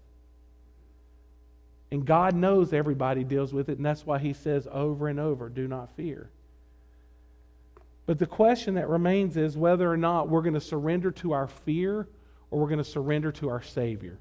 And 1.90 2.05
God 2.05 2.35
knows 2.35 2.73
everybody 2.73 3.25
deals 3.25 3.53
with 3.53 3.69
it, 3.69 3.77
and 3.77 3.87
that's 3.87 4.05
why 4.05 4.19
He 4.19 4.33
says 4.33 4.67
over 4.71 5.09
and 5.09 5.21
over, 5.21 5.49
do 5.49 5.69
not 5.69 5.95
fear. 5.97 6.29
But 8.07 8.19
the 8.19 8.27
question 8.27 8.75
that 8.75 8.88
remains 8.88 9.37
is 9.37 9.57
whether 9.57 9.90
or 9.90 9.97
not 9.97 10.29
we're 10.29 10.43
going 10.43 10.55
to 10.55 10.61
surrender 10.61 11.11
to 11.12 11.33
our 11.33 11.47
fear 11.47 12.07
or 12.51 12.61
we're 12.61 12.69
going 12.69 12.79
to 12.79 12.85
surrender 12.85 13.33
to 13.33 13.49
our 13.49 13.62
Savior. 13.62 14.19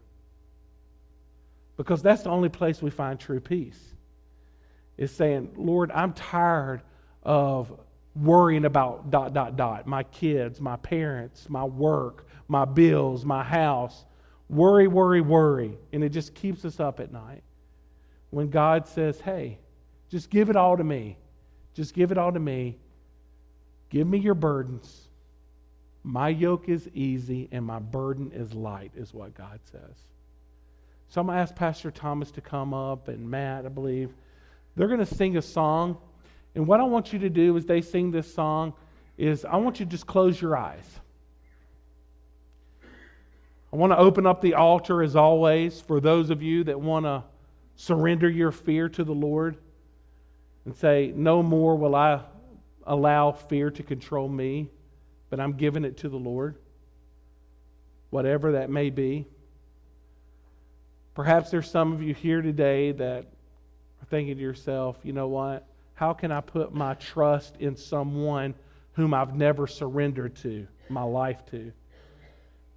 Because 1.75 2.01
that's 2.01 2.23
the 2.23 2.29
only 2.29 2.49
place 2.49 2.81
we 2.81 2.91
find 2.91 3.19
true 3.19 3.39
peace 3.39 3.93
is 4.97 5.11
saying, 5.11 5.51
Lord, 5.55 5.91
I'm 5.91 6.13
tired 6.13 6.81
of 7.23 7.71
worrying 8.15 8.65
about 8.65 9.09
dot, 9.09 9.33
dot, 9.33 9.55
dot, 9.55 9.87
my 9.87 10.03
kids, 10.03 10.61
my 10.61 10.75
parents, 10.77 11.49
my 11.49 11.63
work, 11.63 12.27
my 12.47 12.65
bills, 12.65 13.25
my 13.25 13.43
house. 13.43 14.05
Worry, 14.49 14.87
worry, 14.87 15.21
worry. 15.21 15.77
And 15.91 16.03
it 16.03 16.09
just 16.09 16.35
keeps 16.35 16.63
us 16.65 16.79
up 16.79 16.99
at 16.99 17.11
night. 17.11 17.43
When 18.29 18.49
God 18.49 18.87
says, 18.87 19.19
hey, 19.19 19.59
just 20.09 20.29
give 20.29 20.49
it 20.49 20.55
all 20.55 20.77
to 20.77 20.83
me. 20.83 21.17
Just 21.73 21.93
give 21.93 22.11
it 22.11 22.17
all 22.17 22.31
to 22.31 22.39
me. 22.39 22.77
Give 23.89 24.07
me 24.07 24.19
your 24.19 24.35
burdens. 24.35 25.07
My 26.03 26.29
yoke 26.29 26.67
is 26.67 26.87
easy 26.93 27.47
and 27.51 27.65
my 27.65 27.79
burden 27.79 28.31
is 28.33 28.53
light, 28.53 28.91
is 28.95 29.13
what 29.13 29.33
God 29.33 29.59
says. 29.71 29.95
So 31.07 31.21
I'm 31.21 31.27
going 31.27 31.37
to 31.37 31.41
ask 31.41 31.55
Pastor 31.55 31.91
Thomas 31.91 32.31
to 32.31 32.41
come 32.41 32.73
up 32.73 33.07
and 33.07 33.29
Matt, 33.29 33.65
I 33.65 33.69
believe. 33.69 34.13
They're 34.75 34.87
going 34.87 34.99
to 34.99 35.05
sing 35.05 35.37
a 35.37 35.41
song. 35.41 35.97
And 36.55 36.67
what 36.67 36.79
I 36.79 36.83
want 36.83 37.13
you 37.13 37.19
to 37.19 37.29
do 37.29 37.55
as 37.57 37.65
they 37.65 37.81
sing 37.81 38.11
this 38.11 38.31
song 38.33 38.73
is 39.17 39.45
I 39.45 39.57
want 39.57 39.79
you 39.79 39.85
to 39.85 39.91
just 39.91 40.07
close 40.07 40.41
your 40.41 40.57
eyes. 40.57 40.99
I 43.71 43.75
want 43.75 43.91
to 43.91 43.97
open 43.97 44.27
up 44.27 44.41
the 44.41 44.53
altar 44.53 45.01
as 45.01 45.15
always 45.15 45.81
for 45.81 45.99
those 45.99 46.29
of 46.29 46.43
you 46.43 46.63
that 46.65 46.79
want 46.79 47.05
to 47.05 47.23
surrender 47.75 48.29
your 48.29 48.51
fear 48.51 48.87
to 48.89 49.03
the 49.03 49.13
Lord 49.13 49.57
and 50.65 50.75
say, 50.75 51.11
No 51.15 51.41
more 51.41 51.75
will 51.75 51.95
I 51.95 52.21
allow 52.85 53.31
fear 53.31 53.71
to 53.71 53.81
control 53.81 54.27
me, 54.29 54.69
but 55.29 55.39
I'm 55.39 55.53
giving 55.53 55.85
it 55.85 55.97
to 55.97 56.09
the 56.09 56.17
Lord, 56.17 56.55
whatever 58.11 58.53
that 58.53 58.69
may 58.69 58.89
be. 58.91 59.25
Perhaps 61.15 61.49
there's 61.51 61.69
some 61.69 61.93
of 61.93 62.01
you 62.01 62.13
here 62.13 62.41
today 62.41 62.91
that 62.91 63.32
are 64.03 64.05
thinking 64.09 64.35
to 64.35 64.41
yourself, 64.41 64.97
you 65.03 65.13
know 65.13 65.27
what? 65.27 65.65
How 65.95 66.13
can 66.13 66.31
I 66.31 66.41
put 66.41 66.73
my 66.73 66.93
trust 66.95 67.55
in 67.59 67.75
someone 67.75 68.53
whom 68.93 69.13
I've 69.13 69.35
never 69.35 69.65
surrendered 69.67 70.35
to 70.37 70.67
my 70.89 71.03
life 71.03 71.45
to? 71.51 71.71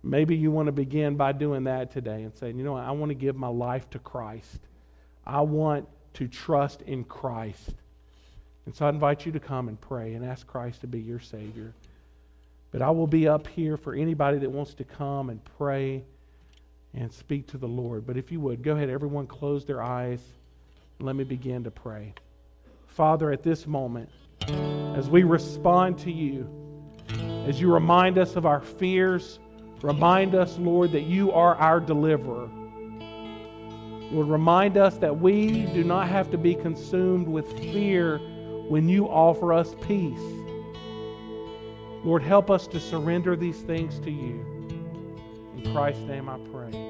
Maybe 0.02 0.36
you 0.36 0.50
want 0.50 0.66
to 0.66 0.72
begin 0.72 1.16
by 1.16 1.32
doing 1.32 1.64
that 1.64 1.90
today 1.90 2.22
and 2.22 2.34
saying, 2.34 2.56
you 2.58 2.64
know 2.64 2.74
what? 2.74 2.84
I 2.84 2.92
want 2.92 3.10
to 3.10 3.14
give 3.14 3.34
my 3.34 3.48
life 3.48 3.90
to 3.90 3.98
Christ. 3.98 4.60
I 5.26 5.40
want 5.40 5.88
to 6.14 6.28
trust 6.28 6.82
in 6.82 7.02
Christ. 7.02 7.74
And 8.66 8.74
so 8.74 8.86
I 8.86 8.88
invite 8.88 9.26
you 9.26 9.32
to 9.32 9.40
come 9.40 9.68
and 9.68 9.80
pray 9.80 10.14
and 10.14 10.24
ask 10.24 10.46
Christ 10.46 10.82
to 10.82 10.86
be 10.86 11.00
your 11.00 11.18
Savior. 11.18 11.72
But 12.70 12.82
I 12.82 12.90
will 12.90 13.06
be 13.06 13.26
up 13.26 13.48
here 13.48 13.76
for 13.76 13.94
anybody 13.94 14.38
that 14.38 14.50
wants 14.50 14.74
to 14.74 14.84
come 14.84 15.30
and 15.30 15.40
pray 15.58 16.04
and 16.94 17.12
speak 17.12 17.48
to 17.48 17.58
the 17.58 17.68
Lord. 17.68 18.06
But 18.06 18.16
if 18.16 18.30
you 18.30 18.38
would, 18.40 18.62
go 18.62 18.76
ahead, 18.76 18.90
everyone 18.90 19.26
close 19.26 19.64
their 19.64 19.82
eyes. 19.82 20.20
Let 20.98 21.14
me 21.14 21.24
begin 21.24 21.64
to 21.64 21.70
pray. 21.70 22.14
Father, 22.86 23.30
at 23.30 23.42
this 23.42 23.66
moment, 23.66 24.08
as 24.96 25.10
we 25.10 25.24
respond 25.24 25.98
to 25.98 26.10
you, 26.10 26.48
as 27.46 27.60
you 27.60 27.72
remind 27.72 28.16
us 28.16 28.36
of 28.36 28.46
our 28.46 28.60
fears, 28.60 29.38
remind 29.82 30.34
us, 30.34 30.56
Lord, 30.58 30.92
that 30.92 31.02
you 31.02 31.32
are 31.32 31.54
our 31.56 31.80
deliverer. 31.80 32.48
Lord, 34.10 34.28
remind 34.28 34.78
us 34.78 34.96
that 34.98 35.20
we 35.20 35.66
do 35.66 35.84
not 35.84 36.08
have 36.08 36.30
to 36.30 36.38
be 36.38 36.54
consumed 36.54 37.28
with 37.28 37.46
fear 37.58 38.18
when 38.68 38.88
you 38.88 39.06
offer 39.06 39.52
us 39.52 39.74
peace. 39.82 40.18
Lord, 42.04 42.22
help 42.22 42.50
us 42.50 42.66
to 42.68 42.80
surrender 42.80 43.36
these 43.36 43.58
things 43.58 43.98
to 44.00 44.10
you. 44.10 44.44
In 45.56 45.72
Christ's 45.74 46.02
name 46.02 46.28
I 46.28 46.38
pray. 46.50 46.85